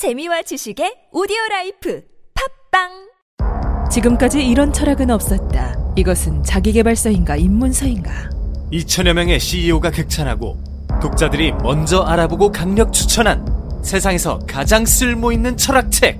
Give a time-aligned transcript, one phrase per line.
[0.00, 2.02] 재미와 지식의 오디오 라이프
[2.70, 5.76] 팟빵 지금까지 이런 철학은 없었다.
[5.94, 8.10] 이것은 자기개발서인가 입문서인가?
[8.72, 10.56] 2천여 명의 CEO가 극찬하고
[11.02, 13.44] 독자들이 먼저 알아보고 강력 추천한
[13.82, 16.18] 세상에서 가장 쓸모 있는 철학책.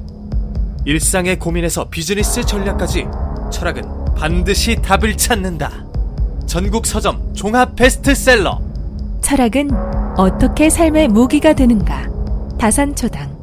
[0.85, 3.07] 일상의 고민에서 비즈니스 전략까지
[3.51, 3.83] 철학은
[4.15, 5.87] 반드시 답을 찾는다.
[6.45, 8.61] 전국 서점 종합 베스트셀러.
[9.23, 9.71] 철학은
[10.19, 12.11] 어떻게 삶의 무기가 되는가?
[12.59, 13.40] 다산초당.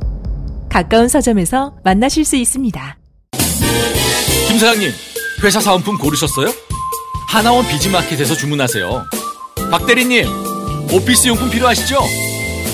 [0.70, 2.98] 가까운 서점에서 만나실 수 있습니다.
[4.48, 4.92] 김 사장님,
[5.44, 6.48] 회사 사은품 고르셨어요?
[7.28, 9.06] 하나원 비즈마켓에서 주문하세요.
[9.72, 10.26] 박 대리님,
[10.92, 12.00] 오피스 용품 필요하시죠?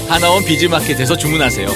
[0.07, 1.67] 하나원 비즈마켓에서 주문하세요.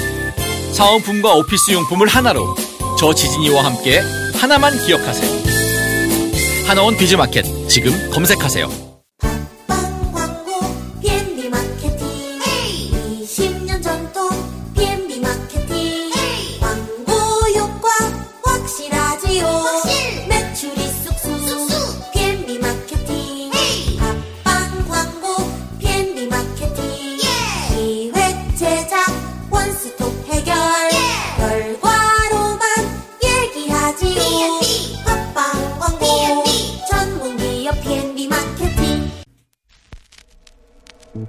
[0.72, 2.54] 사은품과 오피스 용품을 하나로
[2.98, 4.00] 저 지진이와 함께
[4.34, 5.38] 하나만 기억하세요.
[6.66, 8.87] 하나원 비즈마켓 지금 검색하세요.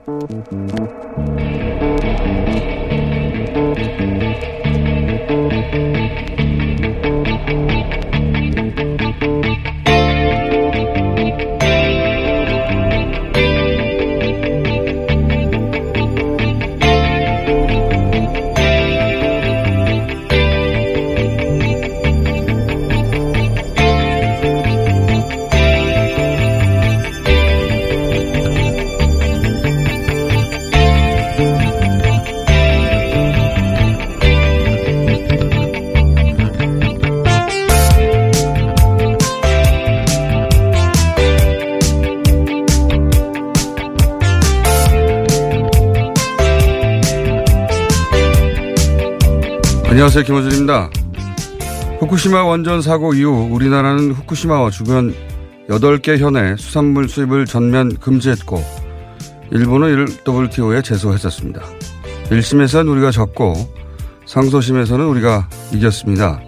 [0.10, 0.52] Thank
[4.44, 4.59] you.
[50.10, 50.24] 안녕하세요.
[50.24, 50.90] 김호준입니다.
[52.00, 55.14] 후쿠시마 원전 사고 이후 우리나라는 후쿠시마와 주변
[55.70, 58.60] 8개 현의 수산물 수입을 전면 금지했고
[59.52, 61.62] 일본은 이를 WTO에 제소했었습니다.
[62.32, 63.54] 1심에서는 우리가 졌고
[64.26, 66.42] 상소심에서는 우리가 이겼습니다.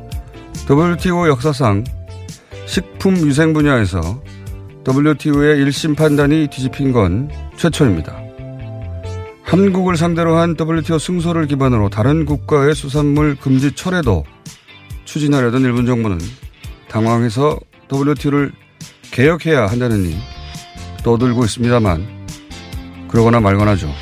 [0.67, 1.83] WTO 역사상
[2.65, 4.23] 식품 위생 분야에서
[4.89, 8.20] WTO의 1심 판단이 뒤집힌 건 최초입니다.
[9.51, 14.23] 한국을 상대로 한 WTO 승소를 기반으로 다른 국가의 수산물 금지 철회도
[15.03, 16.19] 추진하려던 일본 정부는
[16.87, 17.59] 당황해서
[17.91, 18.53] WTO를
[19.11, 20.17] 개혁해야 한다느니
[21.03, 22.27] 떠들고 있습니다만
[23.09, 23.93] 그러거나 말거나죠.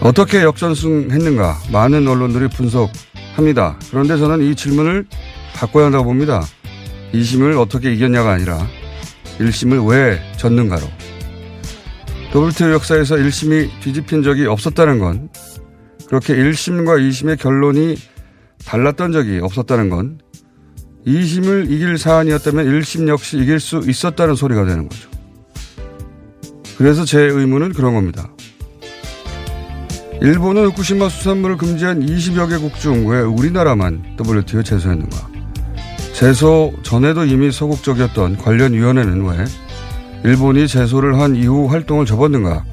[0.00, 3.78] 어떻게 역전승했는가 많은 언론들이 분석합니다.
[3.90, 5.06] 그런데 저는 이 질문을
[5.54, 6.42] 바꿔야 한다고 봅니다.
[7.12, 8.66] 2심을 어떻게 이겼냐가 아니라
[9.38, 11.07] 1심을 왜 졌는가로.
[12.34, 15.28] WTO 역사에서 1심이 뒤집힌 적이 없었다는 건
[16.06, 17.96] 그렇게 1심과 2심의 결론이
[18.64, 20.18] 달랐던 적이 없었다는 건
[21.06, 25.08] 2심을 이길 사안이었다면 1심 역시 이길 수 있었다는 소리가 되는 거죠.
[26.76, 28.30] 그래서 제 의문은 그런 겁니다.
[30.20, 35.28] 일본은 후쿠시마 수산물을 금지한 20여 개국 중 왜 우리나라만 WTO에 제소했는가?
[36.12, 39.44] 제소 전에도 이미 소극적이었던 관련 위원회는 왜
[40.24, 42.64] 일본이 제소를 한 이후 활동을 접었는가?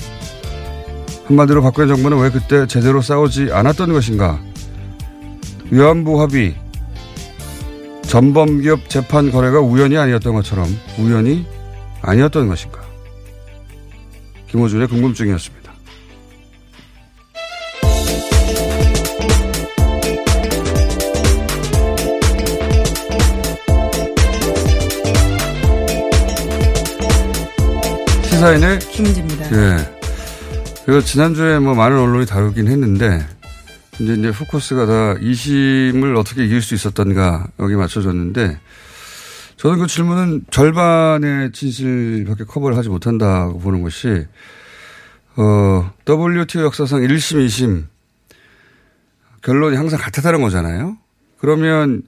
[1.25, 4.39] 한마디로 박근혜 정부는 왜 그때 제대로 싸우지 않았던 것인가?
[5.71, 6.55] 위안부 합의,
[8.03, 10.67] 전범기업 재판 거래가 우연이 아니었던 것처럼
[10.99, 11.45] 우연이
[12.01, 12.81] 아니었던 것인가?
[14.47, 15.64] 김호준의 궁금증이었습니다.
[28.45, 29.45] 시사인의 김지입니다.
[29.53, 29.77] 예.
[30.85, 33.25] 그래서 지난주에 뭐 많은 언론이 다루긴 했는데,
[33.99, 38.59] 이제 이제 포커스가 다 2심을 어떻게 이길 수 있었던가 여기 맞춰졌는데,
[39.57, 44.27] 저는 그 질문은 절반의 진실밖에 커버를 하지 못한다고 보는 것이,
[45.37, 47.85] 어, WTO 역사상 1심, 2심
[49.41, 50.97] 결론이 항상 같았다는 거잖아요.
[51.39, 52.03] 그러면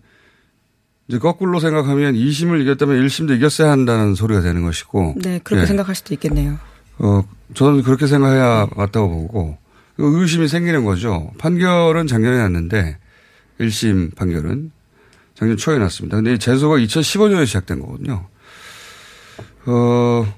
[1.07, 5.15] 이제 거꾸로 생각하면 2심을 이겼다면 1심도 이겼어야 한다는 소리가 되는 것이고.
[5.17, 5.65] 네, 그렇게 예.
[5.65, 6.57] 생각할 수도 있겠네요.
[6.99, 7.23] 어,
[7.53, 9.57] 저는 그렇게 생각해야 맞다고 보고,
[9.95, 11.31] 그 의심이 생기는 거죠.
[11.37, 12.97] 판결은 작년에 났는데,
[13.59, 14.71] 1심 판결은
[15.33, 16.17] 작년 초에 났습니다.
[16.17, 18.27] 근데 이 제소가 2015년에 시작된 거거든요.
[19.65, 20.33] 어,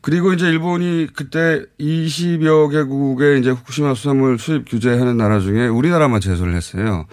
[0.00, 6.54] 그리고 이제 일본이 그때 20여 개국의 이제 후쿠시마 수산물 수입 규제하는 나라 중에 우리나라만 제소를
[6.54, 7.06] 했어요.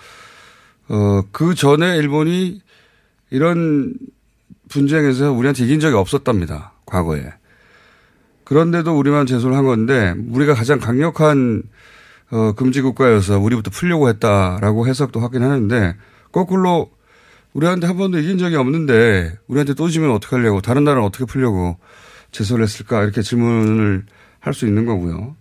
[0.89, 2.61] 어, 그 전에 일본이
[3.29, 3.93] 이런
[4.69, 6.73] 분쟁에서 우리한테 이긴 적이 없었답니다.
[6.85, 7.31] 과거에.
[8.43, 11.63] 그런데도 우리만 제소를 한 건데 우리가 가장 강력한
[12.31, 15.95] 어, 금지 국가여서 우리부터 풀려고 했다라고 해석도 하긴 하는데
[16.31, 16.91] 거꾸로
[17.53, 21.77] 우리한테 한 번도 이긴 적이 없는데 우리한테 또 지면 어떻게 하려고 다른 나라는 어떻게 풀려고
[22.31, 24.05] 제소를 했을까 이렇게 질문을
[24.39, 25.35] 할 수 있는 거고요.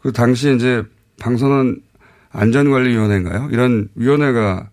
[0.00, 0.82] 그 당시 이제
[1.20, 1.82] 방선원
[2.32, 3.48] 안전관리위원회인가요?
[3.52, 4.68] 이런 위원회가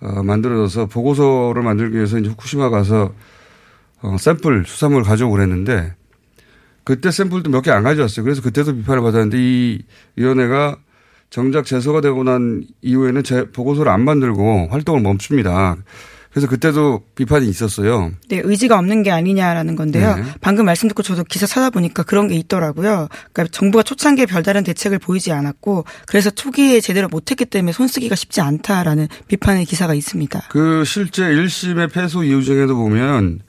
[0.00, 3.12] 어, 만들어져서 보고서를 만들기 위해서 이제 후쿠시마 가서
[4.02, 5.94] 어, 샘플 수산물 가져오고 그랬는데
[6.84, 8.24] 그때 샘플도 몇 개 안 가져왔어요.
[8.24, 9.82] 그래서 그때도 비판을 받았는데 이
[10.16, 10.76] 위원회가
[11.30, 15.76] 정작 제소가 되고 난 이후에는 제 보고서를 안 만들고 활동을 멈춥니다.
[16.32, 18.10] 그래서 그때도 비판이 있었어요.
[18.28, 20.16] 네, 의지가 없는 게 아니냐라는 건데요.
[20.16, 20.24] 네.
[20.40, 23.08] 방금 말씀 듣고 저도 기사 찾아보니까 그런 게 있더라고요.
[23.32, 29.08] 그러니까 정부가 초창기에 별다른 대책을 보이지 않았고 그래서 초기에 제대로 못했기 때문에 손쓰기가 쉽지 않다라는
[29.28, 30.40] 비판의 기사가 있습니다.
[30.48, 33.40] 그 실제 1심의 패소 이유 중에도 보면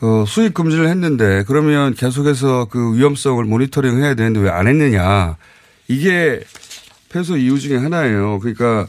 [0.00, 5.36] 어, 수입 금지를 했는데 그러면 계속해서 그 위험성을 모니터링 해야 되는데 왜 안 했느냐.
[5.86, 6.40] 이게
[7.10, 8.40] 패소 이유 중에 하나예요.
[8.40, 8.88] 그러니까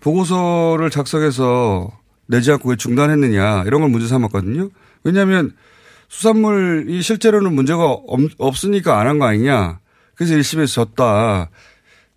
[0.00, 1.88] 보고서를 작성해서
[2.26, 4.70] 내지 않고 왜 중단했느냐 이런 걸 문제 삼았거든요.
[5.04, 5.52] 왜냐하면
[6.08, 9.80] 수산물이 실제로는 문제가 없, 없으니까 안 한 거 아니냐.
[10.14, 11.50] 그래서 1심에서 졌다.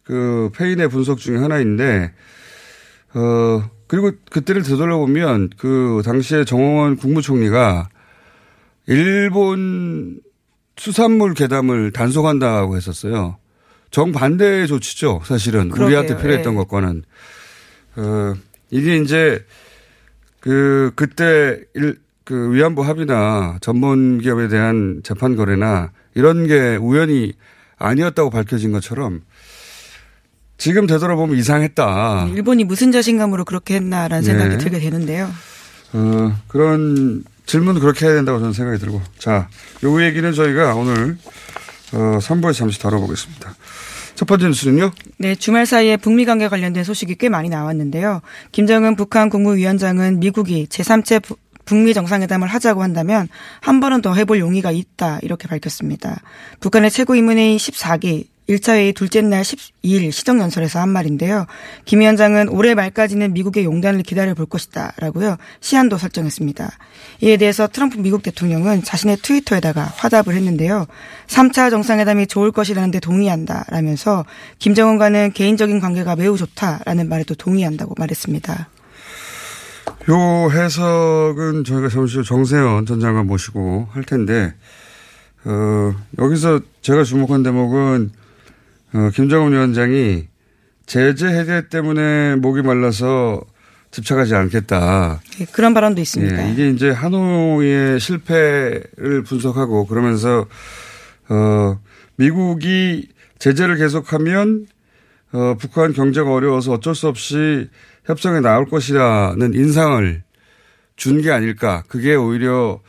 [0.04, 2.14] 그 페인의 분석 중에 하나인데
[3.14, 7.90] 어 그리고 그때를 되돌아보면 그 당시에 정홍원 국무총리가
[8.86, 10.20] 일본
[10.78, 13.38] 수산물 괴담을 단속한다고 했었어요.
[13.92, 15.70] 정반대의 조치죠, 사실은.
[15.70, 15.86] 그러게요.
[16.00, 16.58] 우리한테 필요했던 예.
[16.58, 17.04] 것과는.
[17.96, 18.34] 어,
[18.70, 19.44] 이게 이제
[20.40, 27.34] 그, 그때 일, 그 위안부 합의나 전문 기업에 대한 재판 거래나 이런 게 우연히
[27.78, 29.22] 아니었다고 밝혀진 것처럼
[30.58, 32.30] 지금 되돌아보면 이상했다.
[32.34, 34.58] 일본이 무슨 자신감으로 그렇게 했나라는 생각이 네.
[34.58, 35.30] 들게 되는데요.
[35.94, 39.02] 어, 그런 질문도 그렇게 해야 된다고 저는 생각이 들고.
[39.20, 39.48] 자,
[39.84, 41.18] 요 얘기는 저희가 오늘,
[41.94, 43.56] 어, 3부에 잠시 다뤄보겠습니다.
[44.18, 44.92] 첫 번째 뉴스는요?
[45.20, 48.22] 네, 주말 사이에 북미 관계 관련된 소식이 꽤 많이 나왔는데요.
[48.52, 53.28] 김정은 북한 국무위원장은 미국이 제3체 부- 북미 정상회담을 하자고 한다면
[53.62, 56.22] 한 번은 더 해볼 용의가 있다 이렇게 밝혔습니다.
[56.62, 61.46] 북한의 최고인문회의 14기 1차 회의 둘째 날 12일 시정연설에서 한 말인데요.
[61.84, 65.36] 김 위원장은 올해 말까지는 미국의 용단을 기다려 볼 것이다 라고요.
[65.60, 66.72] 시한도 설정했습니다.
[67.22, 70.86] 이에 대해서 트럼프 미국 대통령은 자신의 트위터에다가 화답을 했는데요.
[71.28, 74.26] 3차 정상회담이 좋을 것이라는 데 동의한다 라면서
[74.60, 78.70] 김정은과는 개인적인 관계가 매우 좋다라는 말에도 동의한다고 말했습니다.
[80.10, 84.54] 요 해석은 저희가 잠시 후 정세현 전 장관 모시고 할 텐데,
[85.44, 88.12] 어, 여기서 제가 주목한 대목은,
[88.94, 90.28] 어, 김정은 위원장이
[90.86, 93.42] 제재 해제 때문에 목이 말라서
[93.92, 95.22] 집착하지 않겠다.
[95.40, 96.48] 예, 그런 발언도 있습니다.
[96.48, 100.46] 예, 이게 이제 하노이의 실패를 분석하고 그러면서
[101.30, 101.80] 어
[102.18, 103.08] 미국이
[103.40, 104.68] 제재를 계속하면
[105.32, 107.70] 어 북한 경제가 어려워서 어쩔 수 없이
[108.06, 110.24] 협상에 나올 것이라는 인상을
[110.96, 111.84] 준 게 아닐까.
[111.88, 112.80] 그게 오히려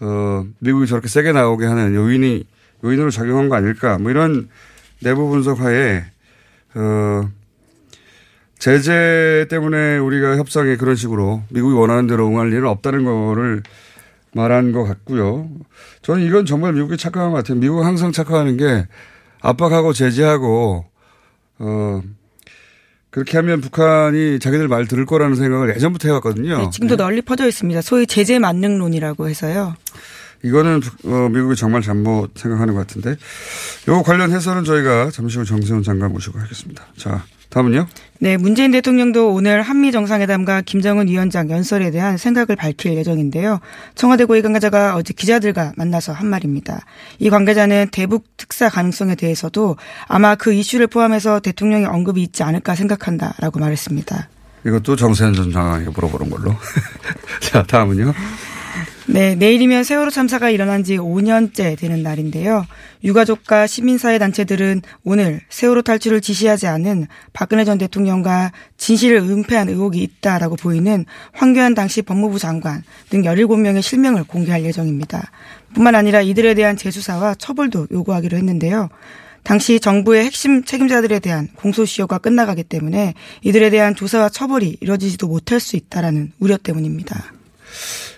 [0.00, 2.44] 어 미국이 저렇게 세게 나오게 하는 요인이
[2.84, 3.98] 요인으로 작용한 거 아닐까.
[3.98, 4.48] 뭐 이런
[5.00, 6.04] 내부 분석하에
[6.74, 7.30] 어
[8.58, 13.62] 제재 때문에 우리가 협상에 그런 식으로 미국이 원하는 대로 응할 일은 없다는 거를
[14.32, 15.48] 말한 것 같고요.
[16.02, 17.58] 저는 이건 정말 미국이 착각한 것 같아요.
[17.58, 18.86] 미국은 항상 착각하는 게
[19.40, 20.86] 압박하고 제재하고
[21.58, 22.02] 어
[23.10, 26.58] 그렇게 하면 북한이 자기들 말 들을 거라는 생각을 예전부터 해왔거든요.
[26.58, 27.80] 네, 지금도 널리 퍼져 있습니다.
[27.80, 29.76] 소위 제재 만능론이라고 해서요.
[30.44, 33.16] 이거는 어, 미국이 정말 잘못 생각하는 것 같은데
[33.88, 36.84] 요 관련 해설은 저희가 잠시 후 정세훈 장관 모시고 하겠습니다.
[36.96, 37.86] 자 다음은요.
[38.18, 43.60] 네, 문재인 대통령도 오늘 한미 정상회담과 김정은 위원장 연설에 대한 생각을 밝힐 예정인데요.
[43.94, 46.84] 청와대 고위 관계자가 어제 기자들과 만나서 한 말입니다.
[47.18, 49.76] 이 관계자는 대북 특사 가능성에 대해서도
[50.08, 54.28] 아마 그 이슈를 포함해서 대통령의 언급이 있지 않을까 생각한다라고 말했습니다.
[54.66, 56.56] 이것도 정세현 전 장관에게 물어보는 걸로.
[57.40, 58.12] 자 다음은요.
[59.14, 62.66] 네, 내일이면 세월호 참사가 일어난 지 5년째 되는 날인데요.
[63.04, 70.56] 유가족과 시민사회 단체들은 오늘 세월호 탈출을 지시하지 않은 박근혜 전 대통령과 진실을 은폐한 의혹이 있다라고
[70.56, 75.30] 보이는 황교안 당시 법무부 장관 등 17명의 실명을 공개할 예정입니다.
[75.74, 78.88] 뿐만 아니라 이들에 대한 재수사와 처벌도 요구하기로 했는데요.
[79.44, 85.76] 당시 정부의 핵심 책임자들에 대한 공소시효가 끝나가기 때문에 이들에 대한 조사와 처벌이 이뤄지지도 못할 수
[85.76, 87.32] 있다라는 우려 때문입니다.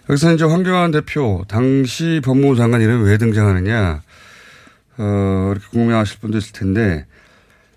[0.08, 4.02] 여기서 이제 황교안 대표, 당시 법무부 장관 이름이 왜 등장하느냐,
[4.98, 7.06] 어, 이렇게 궁금해하실 분도 있을 텐데,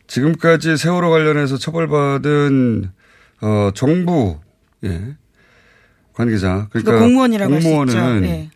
[0.08, 2.92] 지금까지 세월호 관련해서 처벌받은,
[3.42, 4.40] 어, 정부,
[4.84, 5.16] 예,
[6.14, 6.68] 관계자.
[6.70, 8.24] 그러니까 그거 공무원이라고 공무원은.
[8.26, 8.50] 예.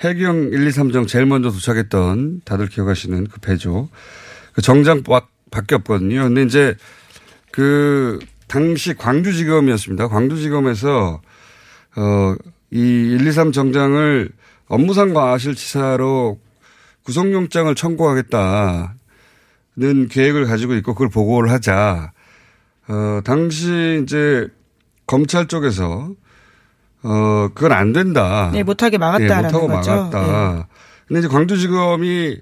[0.00, 3.90] 해경 1, 2, 3정 제일 먼저 도착했던 다들 기억하시는 그 배죠.
[4.54, 6.22] 그 정장 밖, 밖에 없거든요.
[6.22, 6.74] 근데 이제
[7.50, 10.08] 그 당시 광주지검이었습니다.
[10.08, 11.20] 광주지검에서
[11.96, 12.34] 어,
[12.72, 14.30] 이 1, 2, 3 정장을
[14.68, 16.38] 업무상 과실치사로
[17.02, 18.88] 구속영장을 청구하겠다는
[20.10, 22.12] 계획을 가지고 있고 그걸 보고를 하자.
[22.88, 24.48] 어, 당시 이제
[25.06, 26.10] 검찰 쪽에서
[27.02, 28.50] 어, 그건 안 된다.
[28.52, 29.90] 네, 못하게 막았다라는 예, 못하고 거죠.
[29.90, 29.96] 네.
[29.96, 30.68] 막았다.
[31.08, 32.36] 근데 이제 광주지검이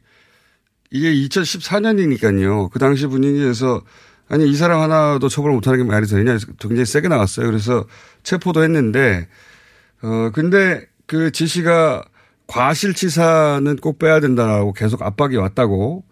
[0.91, 2.71] 이게 2014년이니까요.
[2.71, 3.83] 그 당시 분위기에서
[4.29, 7.47] 아니 이 사람 하나도 처벌 못하는 게 말이 되냐 굉장히 세게 나왔어요.
[7.47, 7.87] 그래서
[8.23, 9.29] 체포도 했는데
[10.03, 12.05] 어 근데 그 지시가
[12.47, 16.05] 과실치사는 꼭 빼야 된다라고 계속 압박이 왔다고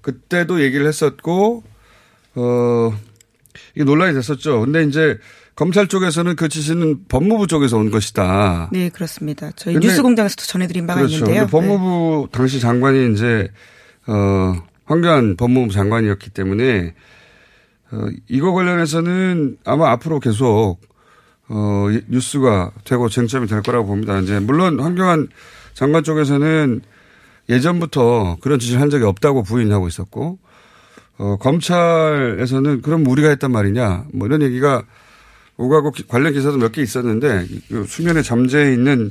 [0.00, 1.62] 그때도 얘기를 했었고
[2.34, 2.92] 어
[3.74, 4.60] 이게 논란이 됐었죠.
[4.60, 5.18] 근데 이제
[5.54, 8.70] 검찰 쪽에서는 그 지시는 법무부 쪽에서 온 것이다.
[8.72, 9.50] 네, 그렇습니다.
[9.56, 11.16] 저희 뉴스공장에서도 전해드린 바가 그렇죠.
[11.16, 11.46] 있는데요.
[11.48, 13.50] 법무부 당시 장관이 이제
[14.06, 14.54] 어
[14.84, 16.94] 황교안 법무부 장관이었기 때문에
[17.90, 20.78] 어 이거 관련해서는 아마 앞으로 계속
[21.48, 24.18] 어 뉴스가 되고 쟁점이 될 거라고 봅니다.
[24.18, 25.28] 이제 물론 황교안
[25.74, 26.80] 장관 쪽에서는
[27.48, 30.38] 예전부터 그런 지시를 한 적이 없다고 부인하고 있었고
[31.18, 34.82] 어 검찰에서는 그럼 우리가 했단 말이냐 뭐 이런 얘기가
[35.56, 39.10] 오가고 기- 관련 기사도 몇 개 있었는데 이 수면에 잠재해 있는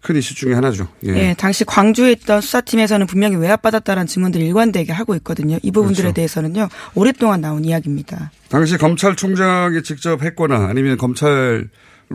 [0.00, 0.88] 큰 이슈 중에 하나죠.
[1.04, 1.10] 예.
[1.10, 5.58] 예, 당시 광주에 있던 수사팀에서는 분명히 외압받았다는 증언들이 일관되게 하고 있거든요.
[5.62, 6.14] 이 부분들에 그렇죠.
[6.14, 8.30] 대해서는요, 오랫동안 나온 이야기입니다.
[8.48, 11.68] 당시 검찰총장이 직접 했거나 아니면 검찰로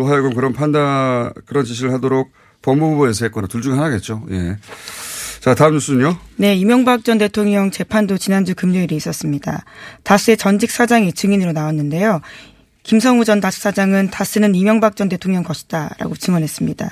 [0.07, 2.31] 하여금 그런 판단, 그런 지시를 하도록
[2.63, 4.25] 법무부에서 했거나 둘 중 하나겠죠.
[4.31, 4.57] 예.
[5.41, 6.17] 자, 다음 뉴스는요.
[6.37, 9.63] 네, 이명박 전 대통령 재판도 지난주 금요일에 있었습니다.
[10.01, 12.21] 다스의 전직 사장이 증인으로 나왔는데요.
[12.81, 16.89] 김성우 전 다스 사장은 다스는 이명박 전 대통령 것이다라고 증언했습니다.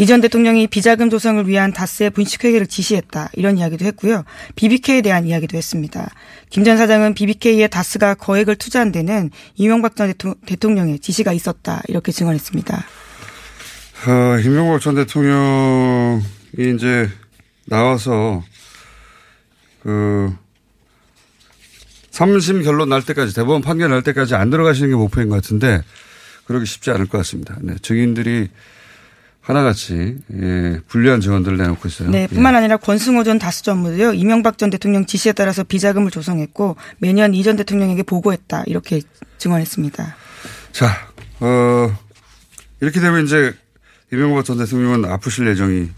[0.00, 4.24] 이전 대통령이 비자금 조성을 위한 다스의 분식회계를 지시했다 이런 이야기도 했고요.
[4.56, 6.08] BBK에 대한 이야기도 했습니다.
[6.48, 12.12] 김 전 사장은 BBK에 다스가 거액을 투자한 데는 이명박 전 대통- 대통령의 지시가 있었다 이렇게
[12.12, 12.76] 증언했습니다.
[14.06, 16.22] 어, 김명박 전 대통령이
[16.56, 17.10] 이제
[17.66, 18.42] 나와서
[19.82, 20.34] 그
[22.10, 25.82] 3심 결론 날 때까지 대법원 판결 날 때까지 안 들어가시는 게 목표인 것 같은데
[26.46, 27.58] 그러기 쉽지 않을 것 같습니다.
[27.60, 28.48] 네, 증인들이
[29.50, 32.10] 하나같이 예, 불리한 증언들을 내놓고 있어요.
[32.10, 32.26] 네, 예.
[32.34, 34.14] 뿐만 아니라 권승호 전 다스 전무도요.
[34.14, 39.02] 이명박 전 대통령 지시에 따라서 비자금을 조성했고 매년 이 전 대통령에게 보고했다 이렇게
[39.38, 40.16] 증언했습니다.
[40.72, 40.88] 자,
[41.40, 41.96] 어,
[42.80, 43.54] 이렇게 되면 이제
[44.12, 45.88] 이명박 전 대통령은 아프실 예정이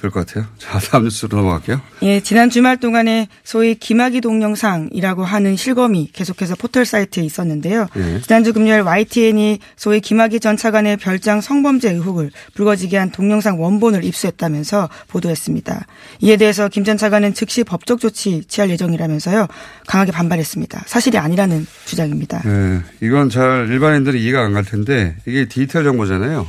[0.00, 0.46] 될것 같아요.
[0.58, 1.80] 자, 다음 뉴스로 넘어갈게요.
[2.02, 7.86] 예, 지난 주말 동안에 소위 김학의 동영상이라고 하는 실검이 계속해서 포털 사이트에 있었는데요.
[7.96, 8.20] 예.
[8.20, 14.88] 지난주 금요일 YTN이 소위 김학의 전 차관의 별장 성범죄 의혹을 불거지게 한 동영상 원본을 입수했다면서
[15.08, 15.86] 보도했습니다.
[16.20, 19.48] 이에 대해서 김 전 차관은 즉시 법적 조치 취할 예정이라면서요.
[19.88, 20.84] 강하게 반발했습니다.
[20.86, 22.42] 사실이 아니라는 주장입니다.
[22.44, 26.46] 네, 이건 잘 일반인들이 이해가 안 갈 텐데 이게 디지털 정보잖아요.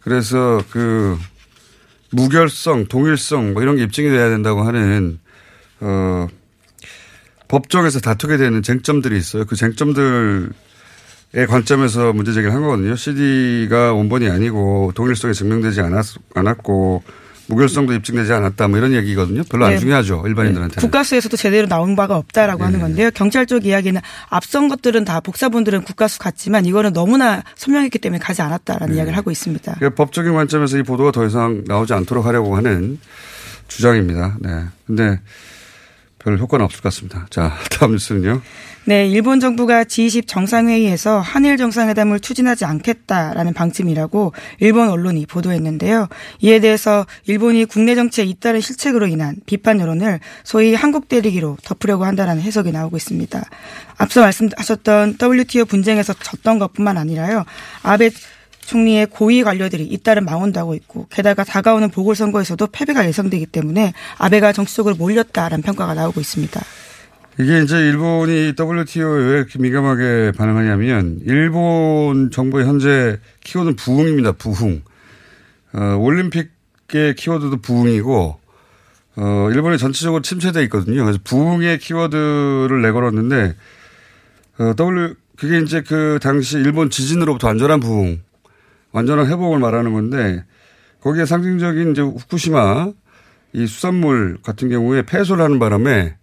[0.00, 1.18] 그래서 그
[2.10, 5.18] 무결성, 동일성 뭐 이런 게 입증이 돼야 된다고 하는
[5.80, 6.26] 어
[7.48, 9.44] 법정에서 다투게 되는 쟁점들이 있어요.
[9.44, 10.50] 그 쟁점들의
[11.48, 12.94] 관점에서 문제 제기를 한 거거든요.
[12.94, 17.02] CD가 원본이 아니고 동일성이 증명되지 않았, 않았고
[17.50, 19.42] 무결성도 입증되지 않았다 뭐 이런 얘기거든요.
[19.50, 19.78] 별로 안 네.
[19.78, 20.22] 중요하죠.
[20.26, 20.80] 일반인들한테는.
[20.80, 23.10] 국가수에서도 제대로 나온 바가 없다라고 하는 건데요.
[23.12, 28.94] 경찰 쪽 이야기는 앞선 것들은 다 복사본들은 국가수 같지만 이거는 너무나 선명했기 때문에 가지 않았다라는
[28.94, 29.74] 이야기를 하고 있습니다.
[29.74, 32.98] 그러니까 법적인 관점에서 이 보도가 더 이상 나오지 않도록 하려고 하는
[33.68, 34.36] 주장입니다.
[34.40, 34.64] 네.
[34.86, 35.20] 근데
[36.20, 37.26] 별 효과는 없을 것 같습니다.
[37.30, 38.40] 자, 다음 뉴스는요.
[38.84, 46.08] 네, 일본 정부가 G20 정상회의에서 한일 정상회담을 추진하지 않겠다라는 방침이라고 일본 언론이 보도했는데요.
[46.40, 52.42] 이에 대해서 일본이 국내 정치에 잇따른 실책으로 인한 비판 여론을 소위 한국 때리기로 덮으려고 한다라는
[52.42, 53.42] 해석이 나오고 있습니다.
[53.98, 57.44] 앞서 말씀하셨던 WTO 분쟁에서 졌던 것뿐만 아니라요.
[57.82, 58.10] 아베
[58.70, 60.24] 총리의 고위 관료들이 잇따른
[60.56, 66.60] 하고 있고 게다가 다가오는 보궐선거에서도 패배가 예상되기 때문에 아베가 정치적으로 몰렸다라는 평가가 나오고 있습니다.
[67.40, 74.32] 이게 이제 일본이 WTO에 왜 이렇게 민감하게 반응하냐면 일본 정부의 현재 키워드는 부흥입니다.
[74.32, 74.82] 부흥.
[75.72, 78.38] 어, 올림픽의 키워드도 부흥이고
[79.16, 81.02] 어, 일본이 전체적으로 침체돼 있거든요.
[81.04, 83.56] 그래서 부흥의 키워드를 내걸었는데
[84.58, 88.20] 어, W 그게 이제 그 당시 일본 지진으로부터 안전한 부흥
[88.92, 90.44] 완전한 회복을 말하는 건데
[91.00, 92.92] 거기에 상징적인 이제 후쿠시마
[93.52, 96.16] 이 수산물 같은 경우에 폐소를 하는 바람에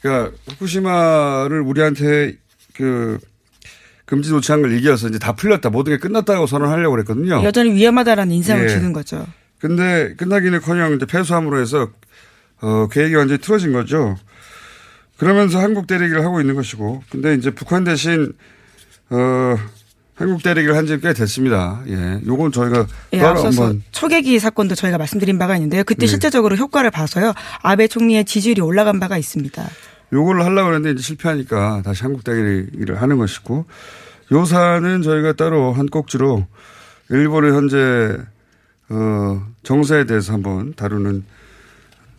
[0.00, 2.36] 그러니까 후쿠시마를 우리한테
[2.74, 3.18] 그
[4.04, 7.42] 금지 조치한 걸 이겨서 이제 다 풀렸다 모든 게 끝났다고 선언하려고 그랬거든요.
[7.44, 8.68] 여전히 위험하다라는 인상을 예.
[8.68, 9.26] 주는 거죠.
[9.58, 11.90] 근데 끝나기는커녕 이제 패소함으로 해서
[12.60, 14.16] 어 계획이 완전히 틀어진 거죠.
[15.18, 18.32] 그러면서 한국 대리기를 하고 있는 것이고, 근데 이제 북한 대신
[19.10, 19.56] 어
[20.18, 21.80] 한국 대리기를 한 지 꽤 됐습니다.
[21.86, 25.84] 예, 요건 저희가 예, 따로 한번 초계기 사건도 저희가 말씀드린 바가 있는데요.
[25.84, 26.06] 그때 네.
[26.08, 27.32] 실제적으로 효과를 봐서요.
[27.62, 29.64] 아베 총리의 지지율이 올라간 바가 있습니다.
[30.12, 33.66] 요걸 하려고 했는데 이제 실패하니까 다시 한국 대리기를 하는 것이고,
[34.32, 36.46] 요 사안은 저희가 따로 한 꼭지로
[37.10, 38.16] 일본의 현재
[38.90, 41.24] 어 정세에 대해서 한번 다루는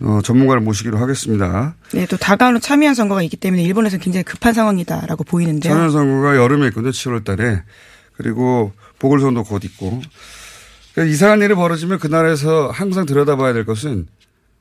[0.01, 1.75] 어 전문가를 모시기로 하겠습니다.
[1.91, 5.73] 네, 또 다가오는 참여한 선거가 있기 때문에 일본에서는 굉장히 급한 상황이다라고 보이는데요.
[5.73, 6.91] 참여 선거가 여름에 있거든요.
[6.91, 7.63] 7월 달에.
[8.15, 10.01] 그리고 보궐선도 곧 있고.
[10.93, 14.07] 그러니까 이상한 일이 벌어지면 그 나라에서 항상 들여다봐야 될 것은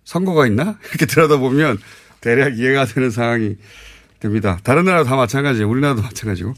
[0.04, 0.78] 선거가 있나?
[0.90, 1.78] 이렇게 들여다보면
[2.20, 3.56] 대략 이해가 되는 상황이
[4.20, 4.58] 됩니다.
[4.64, 5.68] 다른 나라 다 마찬가지예요.
[5.68, 6.54] 우리나라도 마찬가지고.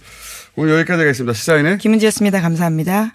[0.56, 1.32] 오늘 여기까지 하겠습니다.
[1.32, 2.40] 시사인의 김은지였습니다.
[2.40, 3.14] 감사합니다.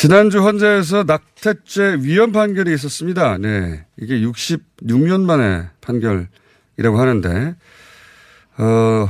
[0.00, 3.36] 지난주 헌재에서 낙태죄 위헌 판결이 있었습니다.
[3.36, 3.84] 네.
[3.98, 7.54] 이게 66년 만에 판결이라고 하는데,
[8.56, 9.08] 어,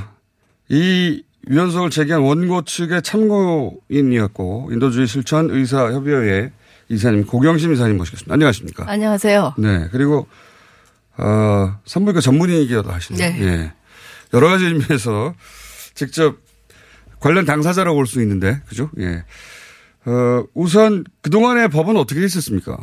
[0.69, 6.51] 이 위헌석을 제기한 원고 측의 참고인이었고, 인도주의 실천 의사협의회
[6.89, 8.35] 이사님, 고경심 이사님 모시겠습니다.
[8.35, 8.91] 안녕하십니까.
[8.91, 9.55] 안녕하세요.
[9.59, 9.89] 네.
[9.93, 10.27] 그리고,
[11.19, 13.31] 어, 산부인과 전문의이기도 하시네요.
[13.31, 13.43] 네.
[13.43, 13.73] 예.
[14.35, 15.35] 여러 가지 의미에서
[15.95, 16.39] 직접
[17.21, 18.91] 관련 당사자라고 볼 수 있는데, 그죠?
[18.99, 19.23] 예.
[20.07, 22.77] 어, 우선 그동안의 법은 어떻게 있었습니까?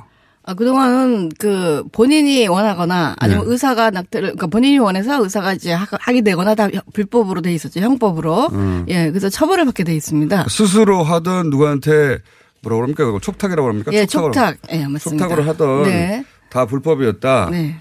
[0.43, 3.51] 아, 그동안은 그 본인이 원하거나 아니면 네.
[3.51, 7.81] 의사가 낙태를, 그러니까 본인이 원해서 의사가 이제 하- 하게 되거나 다 불법으로 돼 있었죠.
[7.81, 8.47] 형법으로.
[8.53, 8.85] 음.
[8.87, 10.45] 예, 그래서 처벌을 받게 돼 있습니다.
[10.47, 12.19] 스스로 하던 누구한테
[12.61, 13.03] 뭐라 그럽니까?
[13.05, 13.91] 그걸 촉탁이라고 합니까?
[13.93, 14.57] 예, 촉탁.
[14.71, 15.25] 예, 맞습니다.
[15.27, 16.23] 촉탁으로 하던 네.
[16.49, 17.49] 다 불법이었다.
[17.51, 17.75] 네.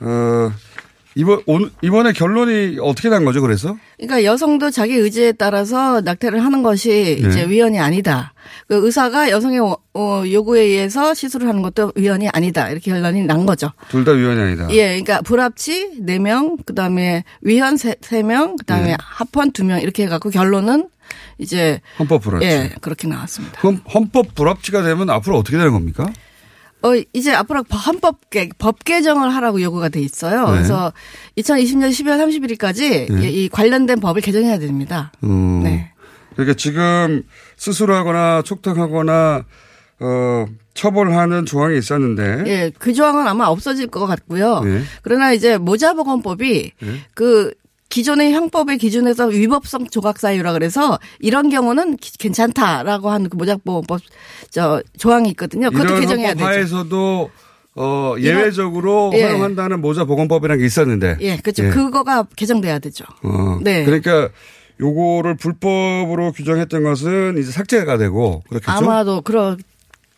[0.00, 0.50] 어,
[1.18, 3.76] 이번, 온- 이번에 결론이 어떻게 난 거죠, 그래서?
[3.96, 7.28] 그러니까 여성도 자기 의지에 따라서 낙태를 하는 것이 네.
[7.28, 8.32] 이제 위헌이 아니다.
[8.68, 12.70] 그 의사가 여성의 어, 어, 요구에 의해서 시술을 하는 것도 위헌이 아니다.
[12.70, 13.72] 이렇게 결론이 난 거죠.
[13.90, 14.68] 둘 다 위헌이 아니다.
[14.70, 18.96] 예, 그러니까 불합치 4명, 그다음에 위헌 3명, 그다음에 네.
[19.00, 20.88] 합헌 2명 이렇게 해 갖고 결론은
[21.38, 22.46] 이제 헌법 불합치.
[22.46, 23.60] 예, 그렇게 나왔습니다.
[23.60, 26.08] 그럼 헌법 불합치가 되면 앞으로 어떻게 되는 겁니까?
[26.82, 30.46] 어, 이제 앞으로 헌법 개, 법 개정을 하라고 요구가 돼 있어요.
[30.46, 30.52] 네.
[30.52, 30.92] 그래서
[31.36, 33.30] 2020년 12월 31일까지 네.
[33.30, 35.12] 이 관련된 법을 개정해야 됩니다.
[35.24, 35.62] 음.
[35.64, 35.92] 네.
[36.34, 37.24] 그러니까 지금
[37.56, 39.44] 스스로 하거나 촉탁하거나
[40.00, 42.44] 어, 처벌하는 조항이 있었는데.
[42.46, 44.60] 예, 그 조항은 아마 없어질 것 같고요.
[44.60, 44.82] 네.
[45.02, 47.00] 그러나 이제 모자보건법이 네.
[47.14, 47.52] 그
[47.88, 54.00] 기존의 형법의 기준에서 위법성 조각 사유라 그래서 이런 경우는 기- 괜찮다라고 하는 그 모자보건법
[54.50, 55.70] 저 조항이 있거든요.
[55.70, 56.44] 그것도 이런 개정해야 되죠.
[56.44, 57.30] 하에서도
[57.76, 59.22] 어, 이런- 예외적으로 예.
[59.22, 61.16] 허용한다는 모자 보건법이라는 게 있었는데.
[61.20, 61.64] 예, 그렇죠.
[61.64, 61.70] 예.
[61.70, 63.04] 그거가 개정돼야 되죠.
[63.22, 63.84] 어, 네.
[63.84, 64.28] 그러니까
[64.80, 68.70] 요거를 불법으로 규정했던 것은 이제 삭제가 되고 그렇겠죠.
[68.70, 69.56] 아마도 그렇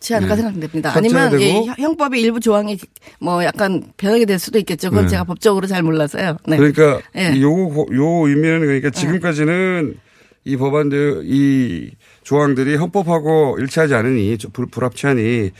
[0.01, 0.41] 지 않을까 네.
[0.41, 0.97] 생각됩니다.
[0.97, 1.39] 아니면.
[1.41, 2.77] 예, 형법의 일부 조항이
[3.19, 4.89] 뭐 약간 변하게 될 수도 있겠죠.
[4.89, 5.11] 그건 네.
[5.11, 6.37] 제가 법적으로 잘 몰라서요.
[6.47, 6.57] 네.
[6.57, 7.39] 그러니까 예.
[7.39, 9.95] 요, 요 의미는 그러니까 지금까지는
[10.43, 11.91] 이 법안들, 이
[12.23, 15.51] 조항들이 헌법하고 일치하지 않으니, 좀 불, 불합치하니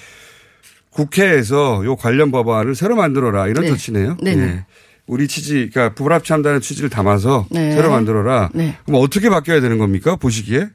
[0.90, 3.70] 국회에서 요 관련 법안을 새로 만들어라 이런 네.
[3.70, 4.18] 조치네요.
[4.22, 4.42] 네네.
[4.44, 4.66] 예.
[5.06, 7.72] 우리 취지, 그러니까 불합치한다는 취지를 담아서 네.
[7.74, 8.50] 새로 만들어라.
[8.54, 8.76] 네.
[8.86, 10.16] 그럼 어떻게 바뀌어야 되는 겁니까?
[10.16, 10.68] 보시기에?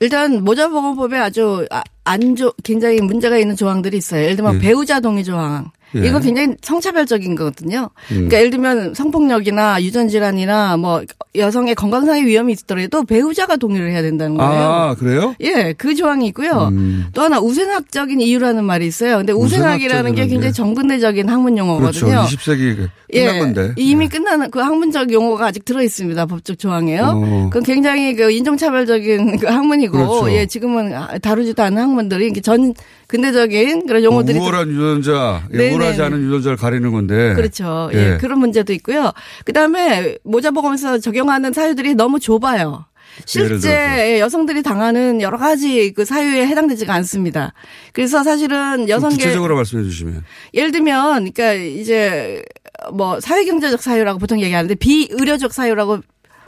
[0.00, 4.24] 일단 모자보건법에 아주 아- 안 좋, 굉장히 문제가 있는 조항들이 있어요.
[4.24, 4.58] 예를 들면 예.
[4.58, 5.70] 배우자 동의 조항.
[5.96, 6.06] 예.
[6.06, 7.90] 이거 굉장히 성차별적인 거거든요.
[8.10, 8.14] 음.
[8.14, 11.02] 그러니까 예를 들면 성폭력이나 유전질환이나 뭐
[11.34, 14.62] 여성의 건강상의 위험이 있더라도 배우자가 동의를 해야 된다는 거예요.
[14.62, 15.34] 아, 그래요?
[15.40, 16.68] 예, 그 조항이 있고요.
[16.72, 17.06] 음.
[17.14, 19.18] 또 하나 우생학적인 이유라는 말이 있어요.
[19.18, 20.52] 근데 우생학이라는 게 굉장히 게.
[20.52, 21.60] 정근대적인 학문 그렇죠.
[21.60, 22.22] 용어거든요.
[22.26, 23.72] 20세기 끝난 예, 건데.
[23.76, 24.08] 이미 예.
[24.08, 26.26] 끝나는 그 학문적 용어가 아직 들어 있습니다.
[26.26, 27.02] 법적 조항에요.
[27.02, 27.48] 어.
[27.50, 30.32] 그건 굉장히 그 인종차별적인 그 학문이고, 그렇죠.
[30.32, 32.74] 예, 지금은 다루지도 않은 학문들이 전
[33.10, 35.70] 근대적인 그런 뭐 용어들이 우월한 유전자, 예.
[35.70, 37.34] 우월하지 않은 유전자를 가리는 건데.
[37.34, 37.90] 그렇죠.
[37.92, 39.12] 예, 그런 문제도 있고요.
[39.44, 42.86] 그 다음에 모자 보험에서 적용하는 사유들이 너무 좁아요.
[43.26, 47.52] 실제 여성들이 당하는 여러 가지 그 사유에 해당되지가 않습니다.
[47.92, 50.22] 그래서 사실은 좀 여성계 구체적으로 말씀해 주시면.
[50.54, 52.44] 예를 들면 그러니까 이제
[52.92, 55.98] 뭐 사회경제적 사유라고 보통 얘기하는데 비의료적 사유라고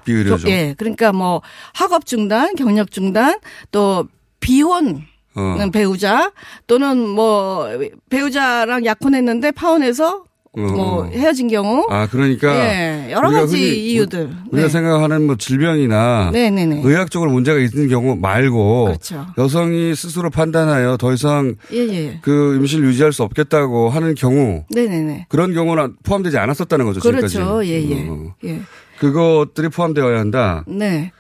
[0.05, 0.49] 비의료죠.
[0.49, 0.77] 예.
[0.79, 1.43] 그러니까 뭐
[1.75, 3.41] 학업 중단, 경력 중단,
[3.73, 4.07] 또
[4.39, 5.03] 비혼
[5.35, 5.57] 어.
[5.73, 6.33] 배우자
[6.67, 7.69] 또는 뭐
[8.11, 11.05] 배우자랑 약혼했는데 파혼해서 뭐 어.
[11.07, 14.29] 헤어진 경우 아 그러니까 예, 여러 가지 흔히 이유들.
[14.51, 14.69] 우리가 네.
[14.69, 16.83] 생각하는 뭐 질병이나 네네네.
[16.85, 19.27] 의학적으로 문제가 있는 경우 말고 그렇죠.
[19.39, 22.19] 여성이 스스로 판단하여 더 이상 예, 예.
[22.21, 25.27] 그 임신을 유지할 수 없겠다고 하는 경우 네네네.
[25.31, 27.01] 그런 경우는 포함되지 않았었다는 거죠.
[27.01, 27.35] 지금까지.
[27.39, 27.65] 그렇죠.
[27.65, 28.09] 예, 예.
[28.11, 28.35] 어.
[28.45, 28.61] 예.
[28.99, 30.65] 그것들이 포함되어야 한다.
[30.69, 31.13] 네.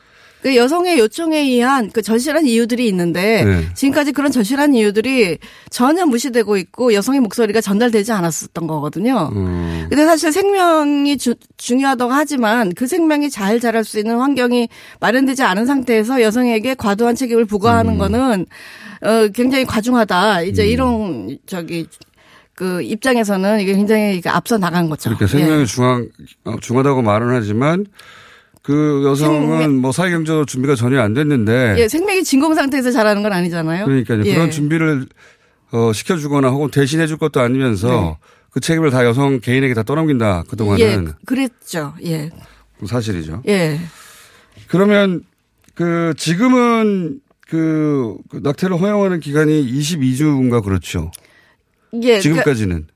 [0.43, 3.69] 그 여성의 요청에 의한 그 절실한 이유들이 있는데 네.
[3.75, 5.39] 지금까지 그런 절실한 이유들이
[5.71, 9.31] 전혀 무시되고 있고 여성의 목소리가 전달되지 않았었던 거거든요.
[9.37, 9.87] 음.
[9.89, 15.65] 근데 사실 생명이 주- 중요하다고 하지만 그 생명이 잘 자랄 수 있는 환경이 마련되지 않은
[15.67, 17.47] 상태에서 여성에게 과도한 책임을 음.
[17.47, 18.47] 부과하는 거는
[19.03, 20.43] 어 굉장히 과중하다.
[20.43, 21.87] 이제 이런 저기
[22.57, 25.11] 그 입장에서는 이게 굉장히 앞서 나간 거죠.
[25.11, 25.67] 그러니까 생명이 예.
[25.67, 26.09] 중앙
[26.45, 27.87] 어, 중하다고 말은 하지만
[28.63, 33.33] 그 여성은 생명- 뭐 사회경제로 준비가 전혀 안 됐는데 예, 생명이 진공 상태에서 자라는 건
[33.33, 33.85] 아니잖아요.
[33.85, 34.23] 그러니까요.
[34.25, 34.35] 예.
[34.35, 35.07] 그런 준비를
[35.73, 38.17] 어, 시켜주거나 혹은 대신해 줄 것도 아니면서 네.
[38.51, 40.43] 그 책임을 다 여성 개인에게 다 떠넘긴다.
[40.47, 41.95] 예, 그동안은 그- 그랬죠.
[42.05, 42.31] 예.
[42.87, 43.43] 사실이죠.
[43.49, 43.81] 예.
[44.69, 45.23] 그러면
[45.75, 51.11] 그 지금은 그, 그 낙태를 허용하는 기간이 22주인가 그렇죠.
[51.95, 51.99] 예.
[52.19, 52.87] 그러니까- 지금까지는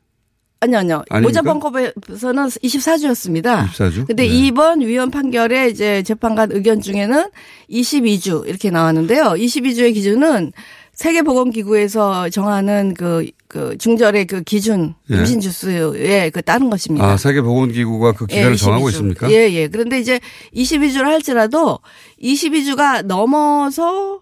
[0.67, 1.05] 아니요, 아니요.
[1.11, 1.43] 아닙니까?
[1.43, 3.67] 모자방법에서는 24주였습니다.
[3.69, 4.07] 24주.
[4.07, 4.27] 근데 네.
[4.27, 7.31] 이번 위원 판결에 이제 재판관 의견 중에는
[7.71, 9.35] 22주 이렇게 나왔는데요.
[9.37, 10.53] 22주의 기준은
[10.95, 15.17] 세계보건기구에서 정하는 그, 그 중절의 그 기준 예.
[15.17, 17.07] 임신 주수에 그 따른 것입니다.
[17.07, 18.91] 아 세계보건기구가 그 기간을 예, 정하고 22주.
[18.91, 19.31] 있습니까?
[19.31, 19.69] 예, 예.
[19.69, 20.21] 그런데 이제
[20.55, 21.81] 22주를 할지라도
[22.23, 24.21] 22주가 넘어서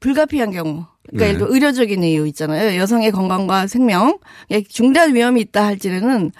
[0.00, 0.86] 불가피한 경우.
[1.08, 1.26] 그러니까 네.
[1.26, 2.78] 예를 들어 의료적인 이유 있잖아요.
[2.78, 4.18] 여성의 건강과 생명,
[4.50, 6.32] 에 중대한 위험이 있다 할지는